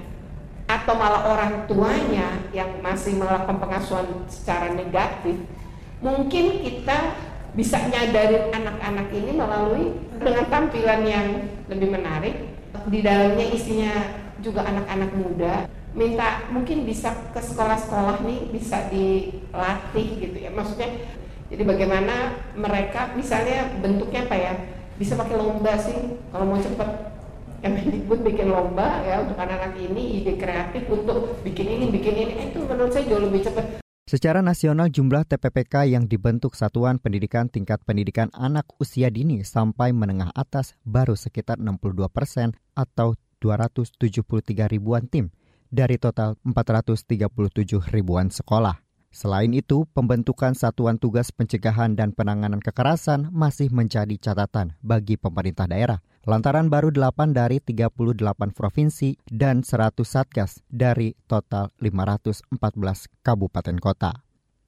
atau 0.64 0.96
malah 0.96 1.28
orang 1.28 1.68
tuanya 1.68 2.40
yang 2.56 2.80
masih 2.80 3.20
melakukan 3.20 3.60
pengasuhan 3.60 4.08
secara 4.32 4.72
negatif, 4.72 5.36
mungkin 6.00 6.64
kita 6.64 7.12
bisa 7.52 7.76
nyadarin 7.86 8.48
anak-anak 8.50 9.12
ini 9.12 9.32
melalui 9.36 9.84
dengan 10.16 10.44
tampilan 10.48 11.00
yang 11.04 11.28
lebih 11.68 11.92
menarik. 11.92 12.34
Di 12.88 13.04
dalamnya 13.04 13.46
isinya 13.52 13.92
juga 14.40 14.64
anak-anak 14.64 15.10
muda. 15.14 15.54
Minta 15.94 16.50
mungkin 16.50 16.88
bisa 16.88 17.14
ke 17.30 17.38
sekolah-sekolah 17.38 18.24
nih 18.26 18.50
bisa 18.50 18.88
dilatih 18.90 20.08
gitu 20.18 20.36
ya. 20.42 20.50
Maksudnya 20.50 20.90
jadi 21.52 21.62
bagaimana 21.62 22.40
mereka 22.56 23.12
misalnya 23.12 23.68
bentuknya 23.84 24.24
apa 24.24 24.36
ya? 24.36 24.52
Bisa 24.96 25.18
pakai 25.18 25.36
lomba 25.36 25.76
sih 25.76 26.16
kalau 26.32 26.48
mau 26.48 26.60
cepat. 26.60 27.12
Kemendikbud 27.64 28.20
bikin 28.20 28.52
lomba 28.52 29.00
ya 29.08 29.24
untuk 29.24 29.40
anak-anak 29.40 29.80
ini 29.80 30.20
ide 30.20 30.36
kreatif 30.36 30.84
untuk 30.88 31.40
bikin 31.40 31.64
ini 31.64 31.88
bikin 31.88 32.12
ini 32.12 32.32
eh, 32.36 32.46
itu 32.52 32.60
menurut 32.60 32.92
saya 32.92 33.08
jauh 33.08 33.24
lebih 33.24 33.40
cepat. 33.40 33.80
Secara 34.04 34.44
nasional 34.44 34.92
jumlah 34.92 35.24
TPPK 35.24 35.88
yang 35.88 36.04
dibentuk 36.04 36.52
Satuan 36.52 37.00
Pendidikan 37.00 37.48
Tingkat 37.48 37.80
Pendidikan 37.88 38.28
Anak 38.36 38.68
Usia 38.76 39.08
Dini 39.08 39.40
sampai 39.48 39.96
menengah 39.96 40.28
atas 40.36 40.76
baru 40.84 41.16
sekitar 41.16 41.56
62 41.56 42.12
persen 42.12 42.52
atau 42.76 43.16
273 43.40 43.96
ribuan 44.68 45.08
tim 45.08 45.32
dari 45.72 45.96
total 45.96 46.36
437 46.44 47.16
ribuan 47.88 48.28
sekolah. 48.28 48.83
Selain 49.14 49.54
itu, 49.54 49.86
pembentukan 49.94 50.58
Satuan 50.58 50.98
Tugas 50.98 51.30
Pencegahan 51.30 51.94
dan 51.94 52.10
Penanganan 52.10 52.58
Kekerasan 52.58 53.30
masih 53.30 53.70
menjadi 53.70 54.18
catatan 54.18 54.74
bagi 54.82 55.14
pemerintah 55.14 55.70
daerah. 55.70 56.02
Lantaran 56.26 56.66
baru 56.66 56.90
8 56.90 57.30
dari 57.30 57.62
38 57.62 57.94
provinsi 58.50 59.14
dan 59.30 59.62
100 59.62 60.02
satgas 60.02 60.58
dari 60.66 61.14
total 61.30 61.70
514 61.78 62.50
kabupaten 63.22 63.78
kota. 63.78 64.18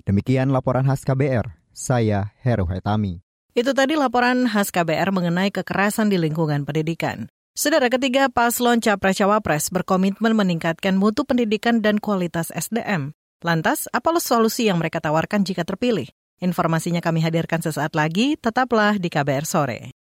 Demikian 0.07 0.55
laporan 0.55 0.87
khas 0.87 1.03
KBR, 1.03 1.50
saya 1.75 2.31
Heru 2.38 2.71
Hetami. 2.71 3.19
Itu 3.50 3.75
tadi 3.75 3.99
laporan 3.99 4.47
khas 4.47 4.71
KBR 4.71 5.11
mengenai 5.11 5.50
kekerasan 5.50 6.07
di 6.07 6.23
lingkungan 6.23 6.62
pendidikan. 6.62 7.26
Saudara 7.59 7.91
ketiga 7.91 8.31
paslon 8.31 8.79
Capres-Cawapres 8.79 9.75
berkomitmen 9.75 10.38
meningkatkan 10.38 10.95
mutu 10.95 11.26
pendidikan 11.26 11.83
dan 11.83 11.99
kualitas 11.99 12.55
SDM. 12.55 13.17
Lantas, 13.47 13.87
apa 13.95 14.11
solusi 14.19 14.67
yang 14.67 14.83
mereka 14.83 14.99
tawarkan 14.99 15.47
jika 15.47 15.62
terpilih? 15.62 16.11
Informasinya 16.43 16.99
kami 16.99 17.23
hadirkan 17.23 17.62
sesaat 17.62 17.95
lagi, 17.95 18.35
tetaplah 18.35 18.99
di 18.99 19.07
KBR 19.07 19.47
Sore. 19.47 19.95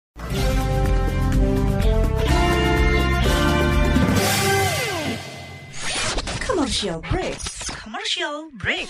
Commercial 6.40 7.04
break. 7.04 7.36
Commercial 7.84 8.48
break. 8.56 8.88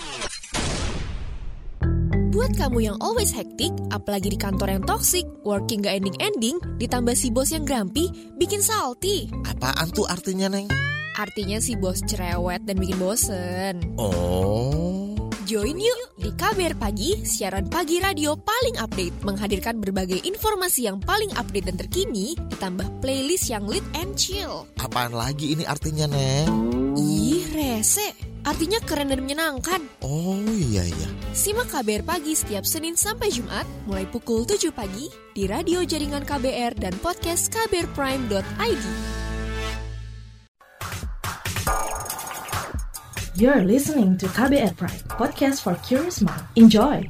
Buat 2.31 2.55
kamu 2.55 2.79
yang 2.79 2.97
always 3.03 3.35
hektik, 3.35 3.75
apalagi 3.91 4.31
di 4.31 4.39
kantor 4.39 4.79
yang 4.79 4.83
toxic, 4.87 5.27
working 5.43 5.83
gak 5.83 5.99
ending-ending, 5.99 6.55
ditambah 6.79 7.15
si 7.19 7.27
bos 7.27 7.51
yang 7.51 7.67
grumpy, 7.67 8.07
bikin 8.39 8.63
salty. 8.63 9.27
Apaan 9.51 9.91
tuh 9.91 10.07
artinya, 10.07 10.47
Neng? 10.47 10.94
Artinya 11.15 11.63
si 11.63 11.79
bos 11.79 12.03
cerewet 12.03 12.67
dan 12.67 12.75
bikin 12.75 12.99
bosen. 12.99 13.79
Oh. 13.95 15.15
Join 15.47 15.77
yuk 15.77 16.17
di 16.17 16.33
KBR 16.33 16.75
Pagi, 16.75 17.21
siaran 17.21 17.69
pagi 17.69 18.01
radio 18.01 18.33
paling 18.33 18.81
update, 18.81 19.21
menghadirkan 19.21 19.77
berbagai 19.77 20.25
informasi 20.25 20.89
yang 20.89 20.97
paling 20.97 21.29
update 21.37 21.69
dan 21.69 21.77
terkini, 21.77 22.33
ditambah 22.49 22.99
playlist 22.99 23.53
yang 23.53 23.63
lit 23.69 23.85
and 23.93 24.17
chill. 24.17 24.65
Apaan 24.81 25.13
lagi 25.13 25.53
ini 25.53 25.63
artinya, 25.63 26.09
Neng? 26.09 26.49
Ih, 26.97 27.45
rese. 27.53 28.11
Artinya 28.41 28.81
keren 28.81 29.09
dan 29.09 29.21
menyenangkan. 29.21 29.81
Oh 30.05 30.37
iya 30.49 30.85
iya. 30.85 31.09
Simak 31.33 31.69
KBR 31.73 32.05
Pagi 32.05 32.33
setiap 32.37 32.65
Senin 32.65 32.97
sampai 32.97 33.29
Jumat, 33.29 33.65
mulai 33.85 34.09
pukul 34.09 34.49
7 34.49 34.69
pagi, 34.73 35.09
di 35.33 35.45
radio 35.45 35.81
jaringan 35.81 36.25
KBR 36.25 36.77
dan 36.77 36.93
podcast 37.01 37.53
kbrprime.id. 37.53 39.24
You're 43.35 43.67
listening 43.67 44.15
to 44.23 44.31
KBR 44.31 44.79
Pride, 44.79 45.03
podcast 45.11 45.59
for 45.59 45.75
curious 45.83 46.23
mind. 46.23 46.39
Enjoy! 46.55 47.03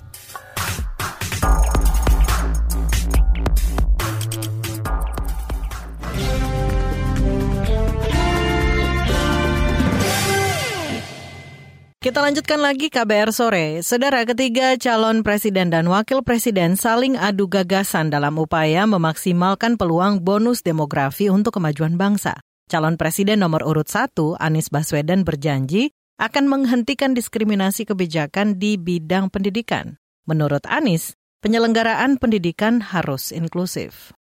Kita 12.02 12.26
lanjutkan 12.26 12.58
lagi 12.58 12.90
KBR 12.90 13.30
sore. 13.30 13.86
Saudara 13.86 14.26
ketiga 14.26 14.82
calon 14.82 15.22
presiden 15.22 15.70
dan 15.70 15.86
wakil 15.86 16.26
presiden 16.26 16.74
saling 16.74 17.22
adu 17.22 17.46
gagasan 17.46 18.10
dalam 18.10 18.42
upaya 18.42 18.90
memaksimalkan 18.90 19.78
peluang 19.78 20.26
bonus 20.26 20.66
demografi 20.66 21.30
untuk 21.30 21.62
kemajuan 21.62 22.02
bangsa. 22.02 22.42
Calon 22.66 22.98
presiden 22.98 23.46
nomor 23.46 23.62
urut 23.62 23.86
satu, 23.86 24.34
Anies 24.42 24.74
Baswedan 24.74 25.22
berjanji 25.22 25.94
akan 26.16 26.48
menghentikan 26.48 27.12
diskriminasi 27.12 27.84
kebijakan 27.84 28.56
di 28.56 28.80
bidang 28.80 29.28
pendidikan. 29.28 30.00
Menurut 30.24 30.64
Anies, 30.66 31.20
penyelenggaraan 31.44 32.16
pendidikan 32.18 32.80
harus 32.80 33.36
inklusif. 33.36 34.16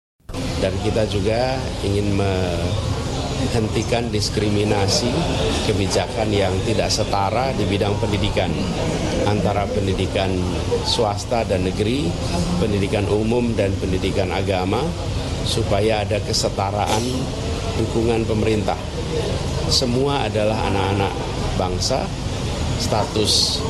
Dan 0.57 0.73
kita 0.81 1.05
juga 1.05 1.53
ingin 1.85 2.17
menghentikan 2.17 4.09
diskriminasi 4.09 5.13
kebijakan 5.69 6.33
yang 6.33 6.55
tidak 6.65 6.89
setara 6.89 7.53
di 7.53 7.69
bidang 7.69 7.93
pendidikan 8.01 8.49
antara 9.29 9.69
pendidikan 9.69 10.33
swasta 10.89 11.45
dan 11.45 11.69
negeri, 11.69 12.09
pendidikan 12.57 13.05
umum 13.05 13.53
dan 13.53 13.69
pendidikan 13.77 14.33
agama 14.33 14.81
supaya 15.45 16.01
ada 16.01 16.17
kesetaraan 16.25 17.03
dukungan 17.77 18.25
pemerintah. 18.25 18.79
Semua 19.69 20.25
adalah 20.27 20.57
anak-anak 20.73 21.13
bangsa, 21.59 22.05
status 22.81 23.63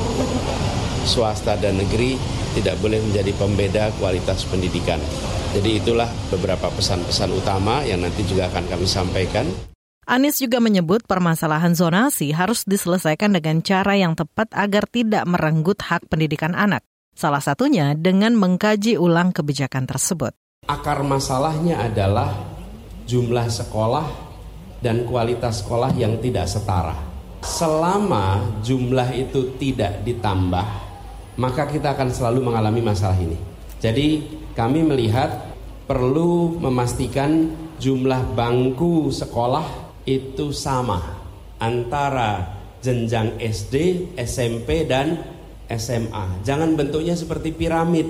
swasta 1.04 1.60
dan 1.60 1.80
negeri 1.80 2.16
tidak 2.56 2.80
boleh 2.80 3.02
menjadi 3.02 3.32
pembeda 3.36 3.84
kualitas 4.00 4.48
pendidikan. 4.48 5.02
Jadi 5.54 5.78
itulah 5.78 6.10
beberapa 6.34 6.70
pesan-pesan 6.74 7.30
utama 7.30 7.86
yang 7.86 8.02
nanti 8.02 8.26
juga 8.26 8.50
akan 8.50 8.66
kami 8.74 8.88
sampaikan. 8.90 9.46
Anies 10.04 10.42
juga 10.42 10.60
menyebut 10.60 11.08
permasalahan 11.08 11.78
zonasi 11.78 12.36
harus 12.36 12.68
diselesaikan 12.68 13.32
dengan 13.32 13.64
cara 13.64 13.96
yang 13.96 14.20
tepat 14.20 14.52
agar 14.52 14.84
tidak 14.90 15.24
merenggut 15.24 15.80
hak 15.80 16.10
pendidikan 16.12 16.58
anak. 16.58 16.84
Salah 17.14 17.40
satunya 17.40 17.94
dengan 17.94 18.34
mengkaji 18.36 18.98
ulang 18.98 19.32
kebijakan 19.32 19.86
tersebut. 19.86 20.34
Akar 20.66 21.06
masalahnya 21.06 21.80
adalah 21.86 22.34
jumlah 23.06 23.48
sekolah 23.48 24.06
dan 24.82 25.08
kualitas 25.08 25.64
sekolah 25.64 25.94
yang 25.96 26.20
tidak 26.20 26.50
setara. 26.50 27.13
Selama 27.44 28.40
jumlah 28.64 29.12
itu 29.12 29.60
tidak 29.60 30.00
ditambah, 30.08 30.64
maka 31.36 31.68
kita 31.68 31.92
akan 31.92 32.08
selalu 32.08 32.40
mengalami 32.40 32.80
masalah 32.80 33.20
ini. 33.20 33.36
Jadi, 33.84 34.24
kami 34.56 34.80
melihat 34.80 35.52
perlu 35.84 36.56
memastikan 36.56 37.52
jumlah 37.84 38.32
bangku 38.32 39.12
sekolah 39.12 39.68
itu 40.08 40.56
sama 40.56 41.20
antara 41.60 42.64
jenjang 42.80 43.36
SD, 43.40 44.08
SMP, 44.16 44.88
dan 44.88 45.20
SMA. 45.68 46.48
Jangan 46.48 46.80
bentuknya 46.80 47.16
seperti 47.16 47.52
piramid. 47.52 48.08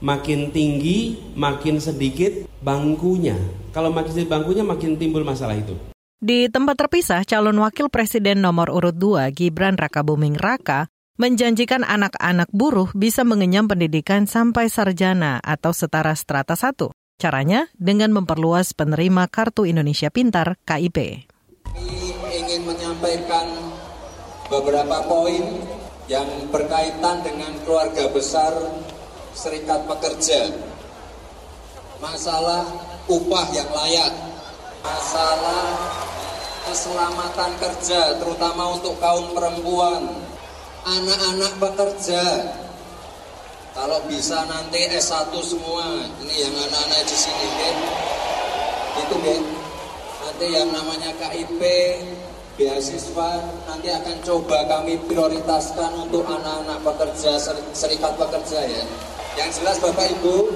Makin 0.00 0.48
tinggi, 0.56 1.20
makin 1.36 1.76
sedikit 1.76 2.48
bangkunya. 2.64 3.36
Kalau 3.76 3.92
makin 3.92 4.08
sedikit 4.16 4.40
bangkunya, 4.40 4.64
makin 4.64 4.96
timbul 4.96 5.20
masalah 5.20 5.52
itu. 5.52 5.76
Di 6.20 6.52
tempat 6.52 6.76
terpisah, 6.76 7.24
calon 7.24 7.64
wakil 7.64 7.88
presiden 7.88 8.44
nomor 8.44 8.68
urut 8.68 8.92
2 8.92 9.32
Gibran 9.32 9.80
Rakabuming 9.80 10.36
Raka 10.36 10.92
menjanjikan 11.16 11.80
anak-anak 11.80 12.52
buruh 12.52 12.92
bisa 12.92 13.24
mengenyam 13.24 13.64
pendidikan 13.64 14.28
sampai 14.28 14.68
sarjana 14.68 15.40
atau 15.40 15.72
setara 15.72 16.12
strata 16.12 16.60
1. 16.60 16.92
Caranya 17.16 17.72
dengan 17.72 18.12
memperluas 18.12 18.76
penerima 18.76 19.32
Kartu 19.32 19.64
Indonesia 19.64 20.12
Pintar 20.12 20.60
KIP. 20.68 21.24
ingin 22.28 22.68
menyampaikan 22.68 23.48
beberapa 24.52 25.00
poin 25.08 25.56
yang 26.04 26.28
berkaitan 26.52 27.24
dengan 27.24 27.56
keluarga 27.64 28.12
besar 28.12 28.52
Serikat 29.32 29.88
Pekerja. 29.88 30.52
Masalah 31.96 32.68
upah 33.08 33.46
yang 33.56 33.72
layak, 33.72 34.12
masalah 34.80 35.76
keselamatan 36.68 37.52
kerja 37.60 38.20
terutama 38.20 38.76
untuk 38.76 38.96
kaum 39.00 39.32
perempuan, 39.32 40.06
anak-anak 40.84 41.52
pekerja. 41.60 42.24
Kalau 43.70 44.02
bisa 44.10 44.44
nanti 44.50 44.82
S1 44.90 45.30
semua, 45.46 46.04
ini 46.20 46.34
yang 46.42 46.54
anak-anak 46.58 47.00
di 47.06 47.16
sini, 47.16 47.46
kan? 47.54 47.76
Itu, 48.98 49.16
kan? 49.22 49.42
Nanti 50.26 50.46
yang 50.50 50.68
namanya 50.74 51.10
KIP, 51.16 51.60
beasiswa, 52.58 53.30
nanti 53.70 53.88
akan 53.94 54.16
coba 54.26 54.66
kami 54.66 54.98
prioritaskan 55.06 55.96
untuk 56.02 56.26
anak-anak 56.26 56.82
pekerja, 56.82 57.38
serikat 57.72 58.12
pekerja 58.18 58.58
ya. 58.68 58.84
Yang 59.38 59.62
jelas 59.62 59.78
Bapak 59.78 60.18
Ibu, 60.18 60.50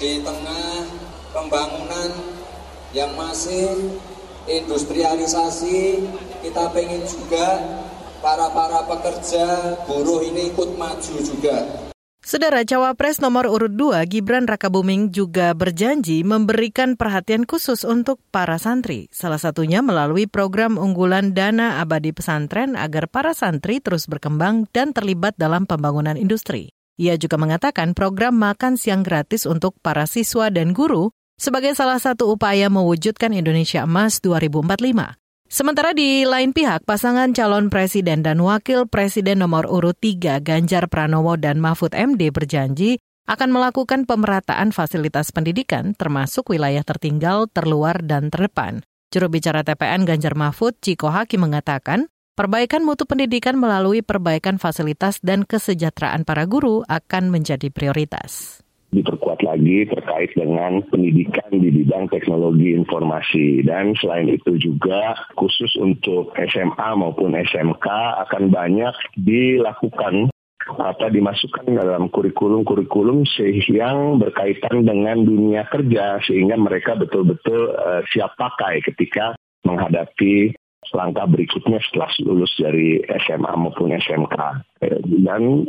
di 0.00 0.24
tengah 0.24 0.88
pembangunan 1.36 2.35
yang 2.96 3.12
masih 3.12 3.92
industrialisasi, 4.48 6.00
kita 6.40 6.72
pengen 6.72 7.04
juga 7.04 7.60
para-para 8.24 8.88
pekerja, 8.88 9.76
buruh 9.84 10.24
ini 10.24 10.48
ikut 10.48 10.80
maju 10.80 11.14
juga. 11.20 11.84
Saudara 12.26 12.66
Cawapres 12.66 13.22
nomor 13.22 13.46
urut 13.46 13.70
2 13.78 14.02
Gibran 14.10 14.50
Rakabuming 14.50 15.14
juga 15.14 15.54
berjanji 15.54 16.26
memberikan 16.26 16.98
perhatian 16.98 17.46
khusus 17.46 17.86
untuk 17.86 18.18
para 18.34 18.58
santri. 18.58 19.06
Salah 19.14 19.38
satunya 19.38 19.78
melalui 19.78 20.26
program 20.26 20.74
unggulan 20.74 21.38
dana 21.38 21.78
abadi 21.78 22.10
pesantren 22.10 22.74
agar 22.74 23.06
para 23.06 23.30
santri 23.30 23.78
terus 23.78 24.10
berkembang 24.10 24.66
dan 24.74 24.90
terlibat 24.90 25.38
dalam 25.38 25.70
pembangunan 25.70 26.18
industri. 26.18 26.74
Ia 26.98 27.14
juga 27.14 27.38
mengatakan 27.38 27.94
program 27.94 28.34
makan 28.42 28.74
siang 28.74 29.06
gratis 29.06 29.46
untuk 29.46 29.78
para 29.78 30.08
siswa 30.10 30.50
dan 30.50 30.74
guru 30.74 31.14
sebagai 31.36 31.76
salah 31.76 32.00
satu 32.00 32.32
upaya 32.32 32.72
mewujudkan 32.72 33.30
Indonesia 33.36 33.84
Emas 33.84 34.24
2045. 34.24 35.14
Sementara 35.46 35.94
di 35.94 36.26
lain 36.26 36.50
pihak, 36.50 36.82
pasangan 36.82 37.30
calon 37.30 37.70
presiden 37.70 38.26
dan 38.26 38.42
wakil 38.42 38.90
presiden 38.90 39.38
nomor 39.38 39.70
urut 39.70 39.94
3 39.94 40.42
Ganjar 40.42 40.90
Pranowo 40.90 41.38
dan 41.38 41.62
Mahfud 41.62 41.94
MD 41.94 42.34
berjanji 42.34 42.98
akan 43.30 43.54
melakukan 43.54 44.10
pemerataan 44.10 44.74
fasilitas 44.74 45.30
pendidikan 45.30 45.94
termasuk 45.94 46.50
wilayah 46.50 46.82
tertinggal, 46.82 47.46
terluar, 47.46 48.02
dan 48.02 48.26
terdepan. 48.26 48.82
Juru 49.14 49.30
bicara 49.30 49.62
TPN 49.62 50.02
Ganjar 50.02 50.34
Mahfud, 50.34 50.74
Ciko 50.82 51.14
Haki 51.14 51.38
mengatakan, 51.38 52.10
perbaikan 52.34 52.82
mutu 52.82 53.06
pendidikan 53.06 53.54
melalui 53.54 54.02
perbaikan 54.02 54.58
fasilitas 54.58 55.22
dan 55.22 55.46
kesejahteraan 55.46 56.26
para 56.26 56.42
guru 56.50 56.82
akan 56.90 57.30
menjadi 57.30 57.70
prioritas 57.70 58.65
diperkuat 58.96 59.44
lagi 59.44 59.84
terkait 59.84 60.32
dengan 60.32 60.80
pendidikan 60.88 61.52
di 61.52 61.68
bidang 61.68 62.08
teknologi 62.08 62.72
informasi 62.72 63.60
dan 63.62 63.92
selain 64.00 64.32
itu 64.32 64.56
juga 64.56 65.12
khusus 65.36 65.76
untuk 65.76 66.32
SMA 66.48 66.90
maupun 66.96 67.36
SMK 67.36 67.86
akan 68.26 68.48
banyak 68.48 68.94
dilakukan 69.20 70.32
atau 70.66 71.08
dimasukkan 71.08 71.78
dalam 71.78 72.10
kurikulum-kurikulum 72.10 73.22
yang 73.70 74.18
berkaitan 74.18 74.82
dengan 74.82 75.22
dunia 75.22 75.62
kerja 75.70 76.18
sehingga 76.26 76.58
mereka 76.58 76.98
betul-betul 76.98 77.70
uh, 77.70 78.02
siap 78.10 78.34
pakai 78.34 78.82
ketika 78.82 79.38
menghadapi 79.62 80.56
langkah 80.94 81.26
berikutnya 81.26 81.82
setelah 81.82 82.10
lulus 82.22 82.52
dari 82.58 83.02
SMA 83.26 83.52
maupun 83.58 83.94
SMK. 83.94 84.36
Dan 85.22 85.66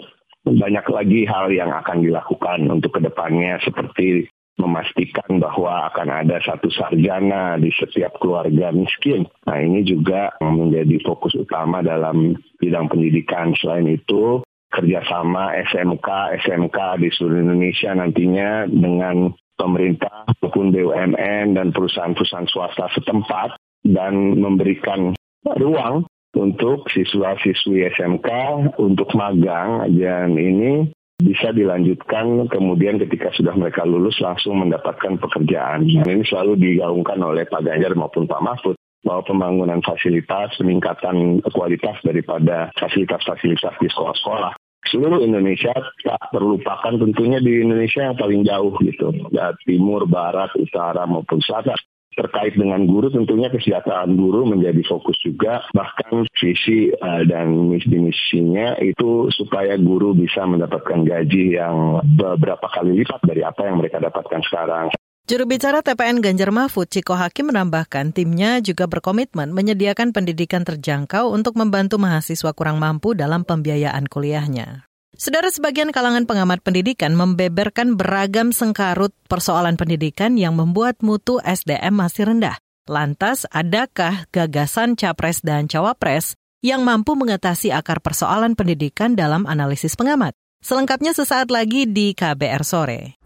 banyak 0.55 0.85
lagi 0.87 1.21
hal 1.27 1.51
yang 1.51 1.71
akan 1.75 2.03
dilakukan 2.03 2.67
untuk 2.71 2.95
ke 2.95 3.01
depannya 3.03 3.59
seperti 3.59 4.29
memastikan 4.57 5.37
bahwa 5.37 5.85
akan 5.93 6.25
ada 6.25 6.41
satu 6.41 6.73
sarjana 6.73 7.61
di 7.61 7.69
setiap 7.77 8.17
keluarga 8.17 8.73
miskin. 8.73 9.29
Nah 9.45 9.57
ini 9.61 9.85
juga 9.85 10.33
menjadi 10.41 10.97
fokus 11.05 11.37
utama 11.37 11.85
dalam 11.85 12.33
bidang 12.57 12.89
pendidikan. 12.89 13.53
Selain 13.53 13.85
itu 13.85 14.41
kerjasama 14.73 15.53
SMK 15.69 16.07
SMK 16.41 16.77
di 16.99 17.09
seluruh 17.13 17.39
Indonesia 17.45 17.93
nantinya 17.93 18.65
dengan 18.65 19.29
pemerintah 19.57 20.25
maupun 20.41 20.73
BUMN 20.73 21.53
dan 21.53 21.69
perusahaan-perusahaan 21.73 22.49
swasta 22.49 22.89
setempat 22.97 23.57
dan 23.85 24.37
memberikan 24.37 25.13
ruang 25.45 26.06
untuk 26.37 26.85
siswa-siswi 26.93 27.89
SMK 27.97 28.29
untuk 28.77 29.09
magang 29.17 29.89
dan 29.97 30.37
ini 30.37 30.93
bisa 31.17 31.49
dilanjutkan 31.49 32.45
kemudian 32.45 33.01
ketika 33.01 33.33
sudah 33.33 33.57
mereka 33.57 33.81
lulus 33.89 34.21
langsung 34.21 34.61
mendapatkan 34.61 35.17
pekerjaan. 35.17 35.89
Dan 36.05 36.21
ini 36.21 36.23
selalu 36.29 36.61
digaungkan 36.61 37.17
oleh 37.25 37.49
Pak 37.49 37.65
Ganjar 37.65 37.97
maupun 37.97 38.29
Pak 38.29 38.41
Mahfud 38.45 38.77
bahwa 39.01 39.25
pembangunan 39.25 39.81
fasilitas, 39.81 40.53
peningkatan 40.61 41.41
kualitas 41.49 41.97
daripada 42.05 42.69
fasilitas-fasilitas 42.77 43.73
di 43.81 43.89
sekolah-sekolah 43.89 44.53
seluruh 44.87 45.19
Indonesia 45.19 45.75
tak 46.03 46.31
terlupakan 46.31 46.95
tentunya 46.95 47.43
di 47.43 47.59
Indonesia 47.59 48.07
yang 48.07 48.17
paling 48.17 48.41
jauh 48.47 48.73
gitu, 48.79 49.11
ya, 49.35 49.51
timur, 49.67 50.07
barat, 50.07 50.51
utara 50.55 51.03
maupun 51.03 51.43
selatan. 51.43 51.75
Terkait 52.17 52.57
dengan 52.57 52.81
guru 52.89 53.13
tentunya 53.13 53.53
kesejahteraan 53.53 54.17
guru 54.17 54.49
menjadi 54.49 54.81
fokus 54.89 55.13
juga 55.21 55.61
bahkan 55.69 56.25
visi 56.33 56.89
uh, 56.89 57.21
dan 57.29 57.69
misi 57.69 57.93
misinya 57.93 58.73
itu 58.81 59.29
supaya 59.29 59.77
guru 59.77 60.17
bisa 60.17 60.41
mendapatkan 60.49 61.05
gaji 61.05 61.61
yang 61.61 62.01
beberapa 62.17 62.65
kali 62.73 62.97
lipat 63.05 63.21
dari 63.21 63.45
apa 63.45 63.69
yang 63.69 63.77
mereka 63.77 64.01
dapatkan 64.01 64.41
sekarang. 64.49 64.89
Juru 65.27 65.43
bicara 65.43 65.83
TPN 65.83 66.23
Ganjar 66.23 66.55
Mahfud, 66.55 66.87
Ciko 66.87 67.11
Hakim 67.11 67.51
menambahkan 67.51 68.15
timnya 68.15 68.63
juga 68.63 68.87
berkomitmen 68.87 69.51
menyediakan 69.51 70.15
pendidikan 70.15 70.63
terjangkau 70.63 71.35
untuk 71.35 71.59
membantu 71.59 71.99
mahasiswa 71.99 72.55
kurang 72.55 72.79
mampu 72.79 73.11
dalam 73.11 73.43
pembiayaan 73.43 74.07
kuliahnya. 74.07 74.86
Saudara 75.17 75.49
sebagian 75.49 75.89
kalangan 75.89 76.29
pengamat 76.29 76.61
pendidikan 76.61 77.17
membeberkan 77.17 77.97
beragam 77.97 78.53
sengkarut 78.53 79.17
persoalan 79.25 79.73
pendidikan 79.73 80.37
yang 80.37 80.53
membuat 80.53 81.01
mutu 81.01 81.41
SDM 81.41 81.97
masih 81.97 82.29
rendah. 82.29 82.61
Lantas, 82.85 83.49
adakah 83.49 84.29
gagasan 84.29 84.93
capres 84.93 85.41
dan 85.41 85.65
cawapres 85.65 86.37
yang 86.61 86.85
mampu 86.85 87.17
mengatasi 87.17 87.73
akar 87.73 87.97
persoalan 87.97 88.53
pendidikan 88.53 89.17
dalam 89.17 89.49
analisis 89.49 89.97
pengamat? 89.97 90.37
Selengkapnya 90.61 91.17
sesaat 91.17 91.49
lagi 91.49 91.89
di 91.89 92.13
KBR 92.13 92.61
Sore. 92.61 93.17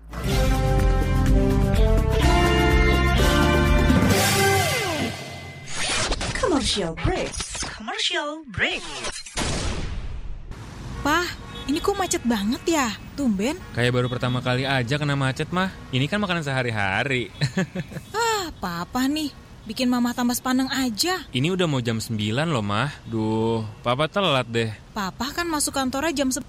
Commercial 6.40 6.96
break. 7.04 7.36
Commercial 7.68 8.48
break. 8.48 8.80
Pah, 11.02 11.26
ini 11.70 11.78
kok 11.78 11.98
macet 11.98 12.24
banget 12.26 12.62
ya? 12.66 12.88
Tumben. 13.14 13.58
Kayak 13.78 13.92
baru 13.94 14.08
pertama 14.10 14.42
kali 14.42 14.66
aja 14.66 14.96
kena 14.98 15.14
macet 15.14 15.50
mah. 15.54 15.70
Ini 15.94 16.06
kan 16.10 16.18
makanan 16.18 16.46
sehari-hari. 16.46 17.30
ah, 18.18 18.50
papa 18.58 19.06
nih. 19.06 19.30
Bikin 19.62 19.86
mama 19.86 20.10
tambah 20.18 20.34
sepaneng 20.34 20.66
aja. 20.74 21.22
Ini 21.30 21.54
udah 21.54 21.70
mau 21.70 21.78
jam 21.86 22.02
9 22.02 22.18
loh, 22.50 22.66
mah. 22.66 22.90
Duh, 23.06 23.62
papa 23.86 24.10
telat 24.10 24.50
deh. 24.50 24.74
Papa 24.98 25.30
kan 25.30 25.46
masuk 25.46 25.78
kantornya 25.78 26.26
jam 26.26 26.34
10. 26.34 26.42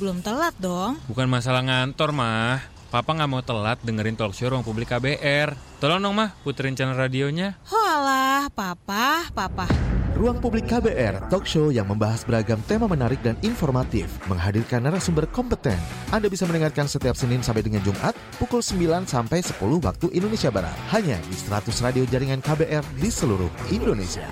Belum 0.00 0.18
telat 0.24 0.56
dong. 0.56 0.96
Bukan 1.04 1.28
masalah 1.28 1.60
ngantor, 1.60 2.16
mah. 2.16 2.64
Papa 2.90 3.14
nggak 3.14 3.30
mau 3.30 3.44
telat 3.44 3.78
dengerin 3.86 4.18
talk 4.18 4.34
show 4.34 4.50
ruang 4.50 4.66
publik 4.66 4.90
KBR. 4.90 5.54
Tolong 5.78 6.02
dong 6.02 6.16
mah 6.16 6.34
puterin 6.42 6.74
channel 6.74 6.98
radionya. 6.98 7.54
Hoalah, 7.70 8.50
papa, 8.50 9.30
papa. 9.30 9.99
Ruang 10.20 10.36
Publik 10.36 10.68
KBR, 10.68 11.32
talk 11.32 11.48
show 11.48 11.72
yang 11.72 11.88
membahas 11.88 12.28
beragam 12.28 12.60
tema 12.68 12.84
menarik 12.84 13.24
dan 13.24 13.40
informatif, 13.40 14.20
menghadirkan 14.28 14.84
narasumber 14.84 15.24
kompeten. 15.32 15.80
Anda 16.12 16.28
bisa 16.28 16.44
mendengarkan 16.44 16.84
setiap 16.84 17.16
Senin 17.16 17.40
sampai 17.40 17.64
dengan 17.64 17.80
Jumat, 17.80 18.12
pukul 18.36 18.60
9 18.60 19.08
sampai 19.08 19.40
10 19.40 19.80
waktu 19.80 20.12
Indonesia 20.12 20.52
Barat. 20.52 20.76
Hanya 20.92 21.16
di 21.24 21.32
100 21.32 21.72
radio 21.80 22.04
jaringan 22.04 22.44
KBR 22.44 22.84
di 23.00 23.08
seluruh 23.08 23.48
Indonesia. 23.72 24.28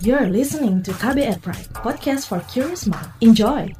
You're 0.00 0.32
listening 0.32 0.80
to 0.88 0.96
KBR 0.96 1.44
Pride, 1.44 1.68
podcast 1.76 2.32
for 2.32 2.40
curious 2.48 2.88
mind. 2.88 3.12
Enjoy! 3.20 3.79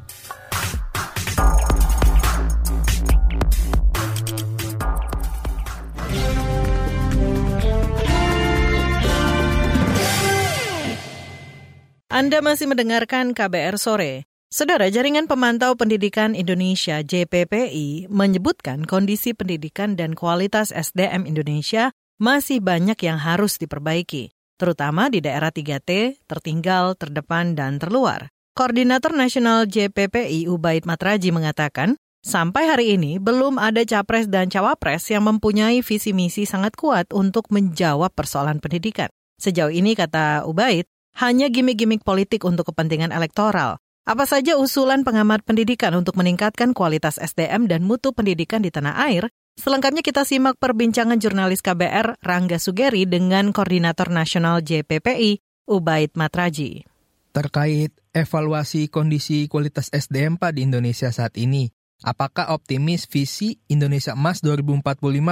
Anda 12.20 12.44
masih 12.44 12.68
mendengarkan 12.68 13.32
KBR 13.32 13.80
Sore. 13.80 14.28
Saudara 14.52 14.92
Jaringan 14.92 15.24
Pemantau 15.24 15.72
Pendidikan 15.72 16.36
Indonesia 16.36 17.00
JPPI 17.00 18.12
menyebutkan 18.12 18.84
kondisi 18.84 19.32
pendidikan 19.32 19.96
dan 19.96 20.12
kualitas 20.12 20.68
SDM 20.68 21.24
Indonesia 21.24 21.96
masih 22.20 22.60
banyak 22.60 23.00
yang 23.00 23.16
harus 23.16 23.56
diperbaiki, 23.56 24.36
terutama 24.60 25.08
di 25.08 25.24
daerah 25.24 25.48
3T, 25.48 26.20
tertinggal, 26.28 26.92
terdepan, 27.00 27.56
dan 27.56 27.80
terluar. 27.80 28.28
Koordinator 28.52 29.16
Nasional 29.16 29.64
JPPI 29.64 30.44
Ubaid 30.44 30.84
Matraji 30.84 31.32
mengatakan, 31.32 31.96
sampai 32.20 32.68
hari 32.68 33.00
ini 33.00 33.16
belum 33.16 33.56
ada 33.56 33.80
capres 33.88 34.28
dan 34.28 34.52
cawapres 34.52 35.08
yang 35.08 35.24
mempunyai 35.24 35.80
visi 35.80 36.12
misi 36.12 36.44
sangat 36.44 36.76
kuat 36.76 37.16
untuk 37.16 37.48
menjawab 37.48 38.12
persoalan 38.12 38.60
pendidikan. 38.60 39.08
Sejauh 39.40 39.72
ini, 39.72 39.96
kata 39.96 40.44
Ubaid, 40.44 40.84
hanya 41.18 41.50
gimmick-gimmick 41.50 42.06
politik 42.06 42.46
untuk 42.46 42.70
kepentingan 42.70 43.10
elektoral. 43.10 43.80
Apa 44.08 44.24
saja 44.24 44.56
usulan 44.56 45.04
pengamat 45.04 45.44
pendidikan 45.44 45.92
untuk 45.94 46.16
meningkatkan 46.16 46.72
kualitas 46.72 47.20
SDM 47.20 47.68
dan 47.68 47.84
mutu 47.84 48.10
pendidikan 48.10 48.64
di 48.64 48.72
tanah 48.72 48.96
air? 49.06 49.28
Selengkapnya 49.60 50.00
kita 50.00 50.24
simak 50.24 50.56
perbincangan 50.56 51.20
jurnalis 51.20 51.60
KBR 51.60 52.16
Rangga 52.24 52.56
Sugeri 52.56 53.04
dengan 53.04 53.52
Koordinator 53.52 54.08
Nasional 54.08 54.64
JPPI, 54.64 55.38
Ubaid 55.68 56.16
Matraji. 56.16 56.88
Terkait 57.30 57.92
evaluasi 58.10 58.88
kondisi 58.88 59.46
kualitas 59.46 59.92
SDM 59.92 60.40
Pak 60.40 60.56
di 60.56 60.66
Indonesia 60.66 61.12
saat 61.12 61.36
ini, 61.36 61.68
apakah 62.02 62.56
optimis 62.56 63.04
visi 63.06 63.60
Indonesia 63.68 64.16
Emas 64.16 64.42
2045 64.42 64.82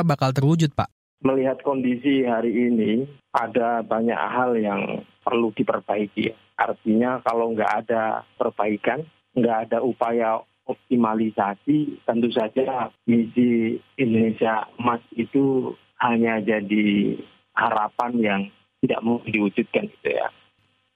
bakal 0.05 0.31
terwujud 0.37 0.71
Pak? 0.77 0.98
Melihat 1.19 1.59
kondisi 1.67 2.23
hari 2.23 2.55
ini, 2.55 3.03
ada 3.35 3.83
banyak 3.83 4.15
hal 4.15 4.55
yang 4.55 5.03
perlu 5.27 5.51
diperbaiki. 5.51 6.31
Artinya 6.55 7.19
kalau 7.27 7.51
nggak 7.55 7.73
ada 7.85 8.23
perbaikan, 8.39 9.03
nggak 9.35 9.59
ada 9.67 9.79
upaya 9.83 10.39
optimalisasi, 10.69 12.05
tentu 12.07 12.29
saja 12.31 12.93
misi 13.09 13.81
Indonesia 13.99 14.69
Emas 14.79 15.03
itu 15.17 15.75
hanya 15.99 16.39
jadi 16.39 17.19
harapan 17.57 18.13
yang 18.23 18.41
tidak 18.79 19.01
mungkin 19.03 19.35
diwujudkan 19.35 19.91
gitu 19.91 20.09
ya. 20.15 20.29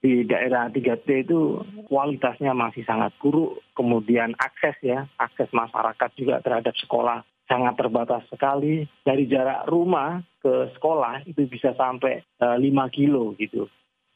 Di 0.03 0.23
daerah 0.27 0.67
3T 0.67 1.27
itu 1.27 1.63
kualitasnya 1.87 2.51
masih 2.51 2.83
sangat 2.87 3.11
buruk, 3.19 3.59
kemudian 3.75 4.35
akses 4.35 4.75
ya, 4.83 5.07
akses 5.19 5.47
masyarakat 5.51 6.09
juga 6.15 6.43
terhadap 6.43 6.75
sekolah 6.75 7.23
sangat 7.47 7.75
terbatas 7.79 8.23
sekali. 8.31 8.87
Dari 9.03 9.27
jarak 9.27 9.67
rumah 9.67 10.21
ke 10.39 10.73
sekolah 10.77 11.27
itu 11.27 11.47
bisa 11.47 11.75
sampai 11.75 12.23
eh, 12.23 12.57
5 12.59 12.95
kilo 12.95 13.35
gitu. 13.39 13.67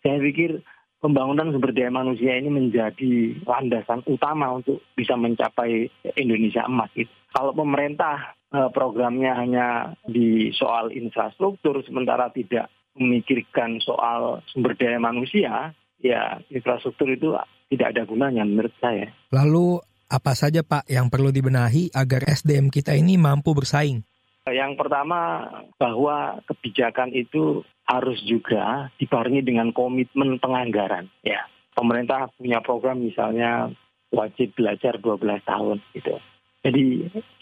Saya 0.04 0.22
pikir 0.22 0.62
pembangunan 0.98 1.54
sumber 1.54 1.74
daya 1.74 1.94
manusia 1.94 2.38
ini 2.38 2.50
menjadi 2.50 3.38
landasan 3.46 4.02
utama 4.10 4.58
untuk 4.58 4.82
bisa 4.98 5.14
mencapai 5.14 5.90
Indonesia 6.18 6.66
emas. 6.66 6.90
Gitu. 6.94 7.10
Kalau 7.34 7.54
pemerintah 7.54 8.34
uh, 8.54 8.70
programnya 8.74 9.38
hanya 9.38 9.68
di 10.06 10.50
soal 10.58 10.90
infrastruktur 10.90 11.86
sementara 11.86 12.34
tidak 12.34 12.72
memikirkan 12.98 13.78
soal 13.78 14.42
sumber 14.50 14.74
daya 14.74 14.98
manusia, 14.98 15.74
ya 16.02 16.42
infrastruktur 16.50 17.14
itu 17.14 17.38
tidak 17.70 17.94
ada 17.94 18.02
gunanya 18.10 18.42
menurut 18.42 18.74
saya. 18.82 19.14
Lalu 19.30 19.78
apa 20.08 20.32
saja 20.40 20.64
Pak 20.64 20.88
yang 20.88 21.12
perlu 21.12 21.36
dibenahi 21.36 21.92
agar 21.92 22.24
SDM 22.32 22.72
kita 22.72 22.96
ini 22.96 23.20
mampu 23.20 23.52
bersaing? 23.52 24.08
Yang 24.48 24.80
pertama 24.80 25.44
bahwa 25.76 26.40
kebijakan 26.48 27.12
itu 27.12 27.68
harus 27.84 28.20
juga 28.24 28.88
dibarengi 28.96 29.44
dengan 29.44 29.76
komitmen 29.76 30.40
penganggaran. 30.40 31.12
Ya, 31.28 31.44
pemerintah 31.76 32.32
punya 32.40 32.64
program 32.64 33.04
misalnya 33.04 33.68
wajib 34.16 34.56
belajar 34.56 34.96
12 35.04 35.44
tahun 35.44 35.84
gitu. 35.92 36.16
Jadi 36.64 36.84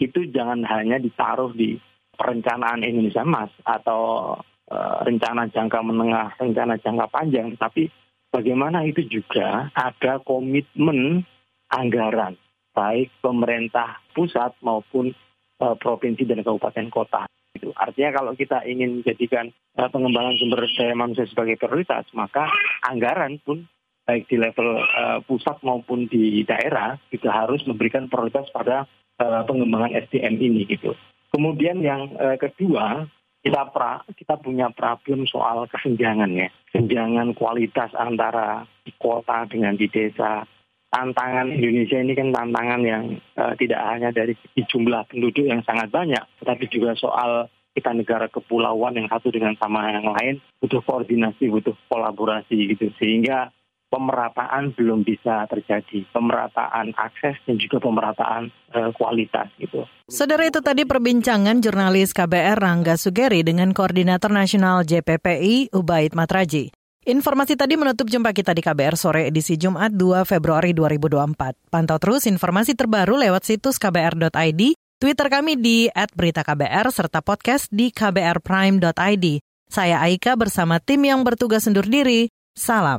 itu 0.02 0.20
jangan 0.34 0.66
hanya 0.66 0.98
ditaruh 0.98 1.54
di 1.54 1.78
perencanaan 2.18 2.82
Indonesia 2.82 3.22
Emas 3.22 3.50
atau 3.62 4.34
uh, 4.70 4.98
rencana 5.06 5.46
jangka 5.50 5.78
menengah, 5.86 6.34
rencana 6.42 6.74
jangka 6.82 7.06
panjang, 7.14 7.54
tapi 7.54 7.86
bagaimana 8.34 8.82
itu 8.82 9.06
juga 9.06 9.70
ada 9.74 10.18
komitmen 10.26 11.22
anggaran 11.70 12.34
baik 12.76 13.08
pemerintah 13.24 14.04
pusat 14.12 14.52
maupun 14.60 15.16
uh, 15.64 15.74
provinsi 15.80 16.28
dan 16.28 16.44
kabupaten 16.44 16.92
kota. 16.92 17.24
Itu 17.56 17.72
artinya 17.72 18.20
kalau 18.20 18.36
kita 18.36 18.68
ingin 18.68 19.00
menjadikan 19.00 19.48
uh, 19.80 19.88
pengembangan 19.88 20.36
sumber 20.36 20.68
daya 20.76 20.92
manusia 20.92 21.24
sebagai 21.24 21.56
prioritas, 21.56 22.04
maka 22.12 22.52
anggaran 22.84 23.40
pun 23.40 23.64
baik 24.04 24.28
di 24.28 24.36
level 24.36 24.78
uh, 24.78 25.18
pusat 25.24 25.56
maupun 25.64 26.06
di 26.06 26.44
daerah 26.44 27.00
juga 27.08 27.32
harus 27.32 27.64
memberikan 27.64 28.06
prioritas 28.06 28.46
pada 28.52 28.84
uh, 29.18 29.42
pengembangan 29.48 29.96
SDM 30.06 30.36
ini 30.38 30.62
gitu. 30.68 30.92
Kemudian 31.34 31.82
yang 31.82 32.14
uh, 32.20 32.38
kedua, 32.38 33.08
kita 33.42 33.62
pra, 33.74 34.02
kita 34.14 34.38
punya 34.38 34.70
problem 34.70 35.26
soal 35.26 35.66
kesenjangan 35.66 36.30
ya, 36.34 36.48
kesenjangan 36.70 37.34
kualitas 37.34 37.90
antara 37.98 38.68
di 38.86 38.94
kota 38.94 39.46
dengan 39.50 39.74
di 39.74 39.90
desa, 39.90 40.46
tantangan 40.90 41.50
Indonesia 41.50 41.98
ini 41.98 42.12
kan 42.14 42.28
tantangan 42.32 42.82
yang 42.86 43.04
uh, 43.36 43.52
tidak 43.58 43.80
hanya 43.84 44.10
dari 44.14 44.34
jumlah 44.54 45.06
penduduk 45.10 45.44
yang 45.46 45.62
sangat 45.66 45.90
banyak, 45.90 46.22
tetapi 46.42 46.64
juga 46.70 46.94
soal 46.96 47.50
kita 47.76 47.92
negara 47.92 48.26
kepulauan 48.32 48.96
yang 48.96 49.08
satu 49.12 49.28
dengan 49.28 49.52
sama 49.60 49.92
yang 49.92 50.08
lain 50.08 50.40
butuh 50.64 50.80
koordinasi, 50.80 51.52
butuh 51.52 51.76
kolaborasi 51.92 52.72
gitu. 52.72 52.88
Sehingga 52.96 53.52
pemerataan 53.92 54.72
belum 54.72 55.04
bisa 55.04 55.44
terjadi, 55.46 56.08
pemerataan 56.10 56.96
akses 56.96 57.36
dan 57.44 57.56
juga 57.60 57.78
pemerataan 57.78 58.48
uh, 58.72 58.90
kualitas 58.96 59.52
gitu. 59.60 59.84
Saudara 60.08 60.48
itu 60.48 60.64
tadi 60.64 60.88
perbincangan 60.88 61.60
jurnalis 61.60 62.16
KBR 62.16 62.58
Rangga 62.58 62.96
Sugeri 62.96 63.44
dengan 63.44 63.76
Koordinator 63.76 64.32
Nasional 64.32 64.88
JPPI 64.88 65.76
Ubaid 65.76 66.16
Matraji. 66.16 66.85
Informasi 67.06 67.54
tadi 67.54 67.78
menutup 67.78 68.10
jumpa 68.10 68.34
kita 68.34 68.50
di 68.50 68.58
KBR 68.58 68.98
sore 68.98 69.30
edisi 69.30 69.54
Jumat 69.54 69.94
2 69.94 70.26
Februari 70.26 70.74
2024. 70.74 71.70
Pantau 71.70 72.02
terus 72.02 72.26
informasi 72.26 72.74
terbaru 72.74 73.14
lewat 73.14 73.46
situs 73.46 73.78
kbr.id, 73.78 74.74
Twitter 74.98 75.26
kami 75.30 75.54
di 75.54 75.86
@beritaKBR 75.94 76.90
serta 76.90 77.22
podcast 77.22 77.70
di 77.70 77.94
kbrprime.id. 77.94 79.26
Saya 79.70 80.02
Aika 80.02 80.34
bersama 80.34 80.82
tim 80.82 81.06
yang 81.06 81.22
bertugas 81.22 81.70
undur 81.70 81.86
diri. 81.86 82.26
Salam. 82.58 82.98